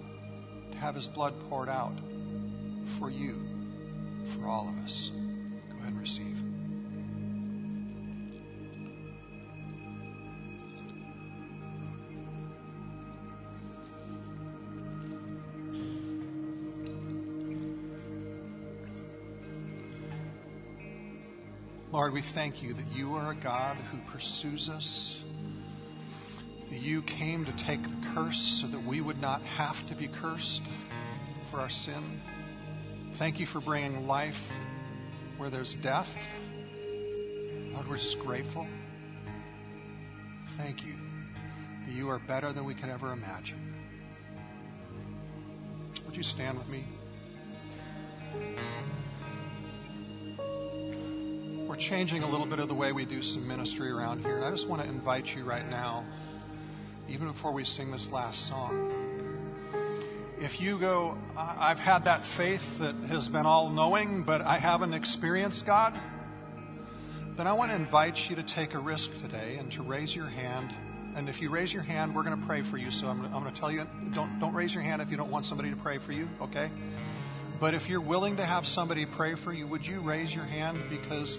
to 0.71 0.77
have 0.77 0.93
his 0.93 1.07
blood 1.07 1.33
poured 1.49 1.69
out 1.69 1.97
for 2.99 3.09
you, 3.09 3.41
for 4.33 4.49
all 4.49 4.67
of 4.67 4.83
us. 4.83 5.11
Go 5.69 5.77
ahead 5.77 5.91
and 5.93 5.99
receive. 5.99 6.44
Lord, 21.95 22.12
we 22.12 22.21
thank 22.21 22.62
you 22.62 22.73
that 22.73 22.88
you 22.93 23.15
are 23.15 23.31
a 23.31 23.36
God 23.36 23.77
who 23.89 23.97
pursues 24.12 24.67
us. 24.67 25.15
That 26.69 26.81
you 26.81 27.01
came 27.01 27.45
to 27.45 27.53
take 27.53 27.81
the 27.84 28.08
curse 28.13 28.38
so 28.38 28.67
that 28.67 28.84
we 28.84 28.99
would 28.99 29.21
not 29.21 29.41
have 29.43 29.88
to 29.88 29.95
be 29.95 30.10
cursed 30.10 30.63
for 31.49 31.62
our 31.62 31.69
sin. 31.69 32.19
Thank 33.13 33.39
you 33.39 33.45
for 33.45 33.62
bringing 33.62 34.08
life 34.08 34.51
where 35.38 35.49
there's 35.49 35.73
death. 35.75 36.13
Lord, 37.71 37.88
we're 37.88 37.95
just 37.95 38.19
grateful. 38.19 38.67
Thank 40.58 40.84
you 40.84 40.95
that 41.86 41.93
you 41.93 42.10
are 42.10 42.19
better 42.19 42.51
than 42.51 42.65
we 42.65 42.75
could 42.75 42.89
ever 42.89 43.13
imagine. 43.13 43.73
Would 46.05 46.17
you 46.17 46.23
stand 46.23 46.58
with 46.58 46.67
me? 46.67 46.84
We're 51.75 51.81
changing 51.81 52.23
a 52.23 52.29
little 52.29 52.45
bit 52.45 52.59
of 52.59 52.69
the 52.69 52.73
way 52.73 52.93
we 52.93 53.03
do 53.03 53.21
some 53.21 53.45
ministry 53.45 53.91
around 53.91 54.23
here. 54.23 54.38
And 54.38 54.45
I 54.45 54.49
just 54.49 54.65
want 54.65 54.81
to 54.81 54.88
invite 54.88 55.35
you 55.35 55.43
right 55.43 55.69
now, 55.69 56.05
even 57.09 57.27
before 57.27 57.51
we 57.51 57.65
sing 57.65 57.91
this 57.91 58.13
last 58.13 58.47
song. 58.47 58.93
If 60.39 60.61
you 60.61 60.79
go, 60.79 61.17
I've 61.35 61.79
had 61.79 62.05
that 62.05 62.23
faith 62.23 62.79
that 62.79 62.95
has 63.09 63.27
been 63.27 63.45
all 63.45 63.69
knowing, 63.69 64.23
but 64.23 64.39
I 64.39 64.57
haven't 64.57 64.93
experienced 64.93 65.65
God, 65.65 65.99
then 67.35 67.45
I 67.45 67.51
want 67.51 67.71
to 67.71 67.75
invite 67.75 68.29
you 68.29 68.38
to 68.38 68.43
take 68.43 68.73
a 68.73 68.79
risk 68.79 69.11
today 69.21 69.57
and 69.59 69.69
to 69.73 69.83
raise 69.83 70.15
your 70.15 70.27
hand. 70.27 70.73
And 71.13 71.27
if 71.27 71.41
you 71.41 71.49
raise 71.49 71.73
your 71.73 71.83
hand, 71.83 72.15
we're 72.15 72.23
going 72.23 72.39
to 72.39 72.47
pray 72.47 72.61
for 72.61 72.77
you. 72.77 72.89
So 72.89 73.07
I'm, 73.07 73.25
I'm 73.25 73.43
going 73.43 73.53
to 73.53 73.59
tell 73.59 73.69
you 73.69 73.85
don't, 74.13 74.39
don't 74.39 74.53
raise 74.53 74.73
your 74.73 74.83
hand 74.83 75.01
if 75.01 75.11
you 75.11 75.17
don't 75.17 75.29
want 75.29 75.43
somebody 75.43 75.71
to 75.71 75.75
pray 75.75 75.97
for 75.97 76.13
you, 76.13 76.29
okay? 76.41 76.71
But 77.59 77.73
if 77.73 77.89
you're 77.89 77.99
willing 77.99 78.38
to 78.38 78.45
have 78.45 78.65
somebody 78.65 79.05
pray 79.05 79.35
for 79.35 79.51
you, 79.51 79.67
would 79.67 79.85
you 79.85 79.99
raise 79.99 80.33
your 80.33 80.45
hand? 80.45 80.81
Because 80.89 81.38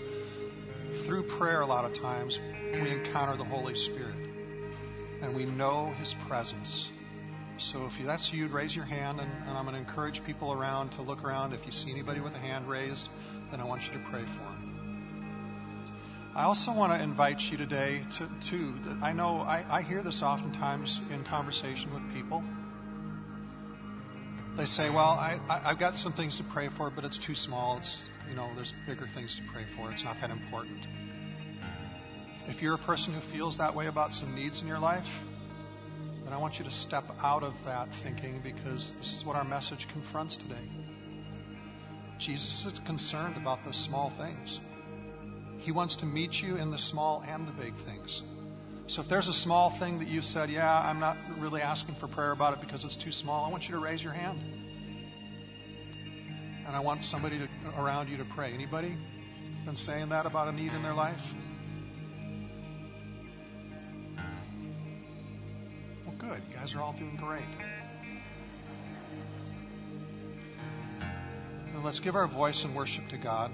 through 0.95 1.25
prayer, 1.25 1.61
a 1.61 1.67
lot 1.67 1.85
of 1.85 1.93
times, 1.93 2.41
we 2.73 2.91
encounter 2.91 3.37
the 3.37 3.45
Holy 3.45 3.75
Spirit 3.75 4.17
and 5.23 5.35
we 5.35 5.45
know 5.45 5.95
His 5.99 6.15
presence. 6.29 6.89
So 7.59 7.87
if 7.87 7.99
that's 8.05 8.33
you, 8.33 8.49
raise 8.49 8.77
your 8.77 8.85
hand, 8.85 9.21
and, 9.21 9.31
and 9.47 9.57
I'm 9.57 9.65
going 9.65 9.75
to 9.75 9.81
encourage 9.81 10.23
people 10.25 10.53
around 10.53 10.91
to 10.93 11.03
look 11.03 11.25
around. 11.25 11.55
If 11.55 11.65
you 11.65 11.73
see 11.73 11.91
anybody 11.91 12.21
with 12.21 12.35
a 12.35 12.39
hand 12.39 12.69
raised, 12.69 13.09
then 13.51 13.61
I 13.61 13.65
want 13.65 13.87
you 13.87 13.93
to 13.95 13.99
pray 14.11 14.25
for 14.25 14.41
them. 14.41 14.67
I 16.35 16.43
also 16.45 16.71
want 16.71 16.93
to 16.93 17.03
invite 17.03 17.51
you 17.51 17.57
today 17.57 18.05
to, 18.17 18.29
to 18.51 18.75
I 19.01 19.15
know 19.15 19.41
I, 19.41 19.65
I 19.71 19.81
hear 19.81 20.03
this 20.03 20.23
oftentimes 20.23 21.01
in 21.11 21.25
conversation 21.25 21.95
with 21.95 22.03
people. 22.13 22.45
They 24.57 24.65
say, 24.65 24.89
well, 24.89 25.11
I, 25.11 25.39
I, 25.51 25.61
I've 25.71 25.79
got 25.79 25.99
some 25.99 26.15
things 26.15 26.39
to 26.39 26.43
pray 26.45 26.69
for, 26.69 26.89
but 26.89 27.05
it's 27.05 27.19
too 27.19 27.35
small. 27.35 27.77
It's 27.77 28.07
you 28.29 28.35
know, 28.35 28.49
there's 28.57 28.75
bigger 28.87 29.07
things 29.07 29.37
to 29.37 29.43
pray 29.53 29.65
for. 29.77 29.91
It's 29.91 30.05
not 30.05 30.21
that 30.21 30.31
important. 30.31 30.87
If 32.49 32.63
you're 32.63 32.75
a 32.75 32.79
person 32.79 33.13
who 33.13 33.21
feels 33.21 33.57
that 33.59 33.75
way 33.75 33.87
about 33.87 34.15
some 34.15 34.35
needs 34.35 34.63
in 34.63 34.69
your 34.69 34.79
life, 34.79 35.09
then 36.25 36.33
I 36.33 36.39
want 36.39 36.59
you 36.59 36.65
to 36.65 36.71
step 36.71 37.05
out 37.23 37.43
of 37.43 37.53
that 37.65 37.93
thinking 37.95 38.41
because 38.43 38.95
this 38.95 39.13
is 39.13 39.25
what 39.25 39.37
our 39.37 39.45
message 39.45 39.89
confronts 39.89 40.37
today. 40.37 40.71
Jesus 42.19 42.67
is 42.67 42.79
concerned 42.81 43.37
about 43.37 43.65
those 43.65 43.77
small 43.77 44.11
things. 44.11 44.61
He 45.59 45.71
wants 45.71 45.97
to 45.97 46.07
meet 46.07 46.41
you 46.41 46.57
in 46.57 46.71
the 46.71 46.79
small 46.79 47.23
and 47.29 47.47
the 47.47 47.53
big 47.53 47.75
things. 47.77 48.23
So 48.89 49.03
if 49.03 49.09
there's 49.09 49.27
a 49.27 49.33
small 49.33 49.71
thing 49.71 49.99
that 49.99 50.09
you've 50.09 50.25
said, 50.25 50.49
yeah, 50.49 50.81
I'm 50.81 51.01
not 51.01 51.17
really 51.39 51.61
asking 51.61 51.97
for 51.97 52.07
prayer 52.07 52.31
about 52.31 52.55
it 52.55 52.61
because 52.61 52.85
it's 52.85 52.97
too 52.97 53.11
small, 53.11 53.45
I 53.45 53.49
want 53.49 53.69
you 53.69 53.75
to 53.75 53.81
raise 53.81 54.03
your 54.03 54.13
hand 54.13 54.41
and 56.67 56.75
I 56.75 56.81
want 56.81 57.05
somebody 57.05 57.39
to, 57.39 57.49
around 57.79 58.09
you 58.09 58.17
to 58.17 58.25
pray. 58.25 58.53
Anybody 58.53 58.97
been 59.65 59.77
saying 59.77 60.09
that 60.11 60.25
about 60.25 60.49
a 60.49 60.53
need 60.53 60.73
in 60.73 60.83
their 60.83 60.95
life? 60.95 61.35
Well, 66.07 66.15
good. 66.17 66.41
You 66.49 66.57
guys 66.57 66.75
are 66.75 66.81
all 66.81 66.93
doing 66.93 67.17
great. 67.17 67.43
And 71.75 71.85
let's 71.85 71.99
give 71.99 72.15
our 72.15 72.29
voice 72.29 72.65
and 72.65 72.75
worship 72.75 73.09
to 73.09 73.17
God. 73.17 73.51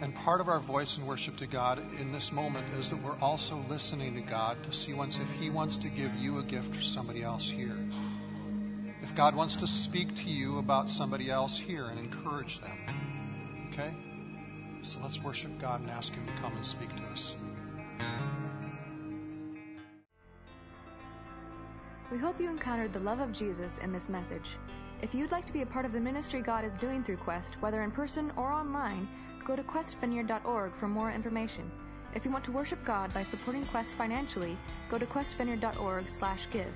And 0.00 0.14
part 0.14 0.40
of 0.40 0.48
our 0.48 0.60
voice 0.60 0.96
and 0.96 1.06
worship 1.06 1.36
to 1.38 1.46
God 1.46 1.82
in 1.98 2.12
this 2.12 2.30
moment 2.30 2.72
is 2.78 2.90
that 2.90 3.02
we're 3.02 3.18
also 3.20 3.56
listening 3.68 4.14
to 4.14 4.20
God 4.20 4.62
to 4.62 4.72
see 4.72 4.92
once 4.92 5.18
if 5.18 5.30
He 5.40 5.50
wants 5.50 5.76
to 5.78 5.88
give 5.88 6.14
you 6.14 6.38
a 6.38 6.42
gift 6.42 6.72
for 6.72 6.82
somebody 6.82 7.22
else 7.22 7.50
here. 7.50 7.76
If 9.02 9.14
God 9.16 9.34
wants 9.34 9.56
to 9.56 9.66
speak 9.66 10.14
to 10.16 10.24
you 10.24 10.58
about 10.58 10.88
somebody 10.88 11.30
else 11.30 11.58
here 11.58 11.86
and 11.86 11.98
encourage 11.98 12.60
them. 12.60 13.70
Okay? 13.72 13.92
So 14.82 15.00
let's 15.02 15.20
worship 15.20 15.58
God 15.60 15.80
and 15.80 15.90
ask 15.90 16.12
Him 16.12 16.26
to 16.26 16.32
come 16.34 16.54
and 16.54 16.64
speak 16.64 16.94
to 16.94 17.02
us. 17.04 17.34
We 22.12 22.18
hope 22.18 22.40
you 22.40 22.48
encountered 22.48 22.92
the 22.92 23.00
love 23.00 23.18
of 23.20 23.32
Jesus 23.32 23.78
in 23.78 23.92
this 23.92 24.08
message. 24.08 24.50
If 25.02 25.14
you'd 25.14 25.32
like 25.32 25.44
to 25.46 25.52
be 25.52 25.62
a 25.62 25.66
part 25.66 25.84
of 25.84 25.92
the 25.92 26.00
ministry 26.00 26.40
God 26.40 26.64
is 26.64 26.74
doing 26.74 27.02
through 27.02 27.18
Quest, 27.18 27.60
whether 27.60 27.82
in 27.82 27.90
person 27.90 28.32
or 28.36 28.52
online, 28.52 29.08
go 29.48 29.56
to 29.56 29.62
questvineyard.org 29.62 30.72
for 30.76 30.88
more 30.88 31.10
information. 31.10 31.68
If 32.14 32.24
you 32.26 32.30
want 32.30 32.44
to 32.44 32.52
worship 32.52 32.84
God 32.84 33.12
by 33.14 33.22
supporting 33.22 33.64
Quest 33.64 33.94
financially, 33.94 34.58
go 34.90 34.98
to 34.98 35.06
questvineyard.org/give. 35.06 36.72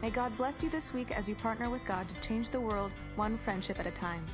May 0.00 0.10
God 0.10 0.36
bless 0.38 0.62
you 0.62 0.70
this 0.70 0.94
week 0.94 1.10
as 1.10 1.28
you 1.28 1.34
partner 1.34 1.68
with 1.68 1.84
God 1.84 2.08
to 2.08 2.26
change 2.26 2.48
the 2.48 2.60
world 2.60 2.92
one 3.14 3.36
friendship 3.38 3.78
at 3.78 3.86
a 3.86 3.90
time. 3.90 4.24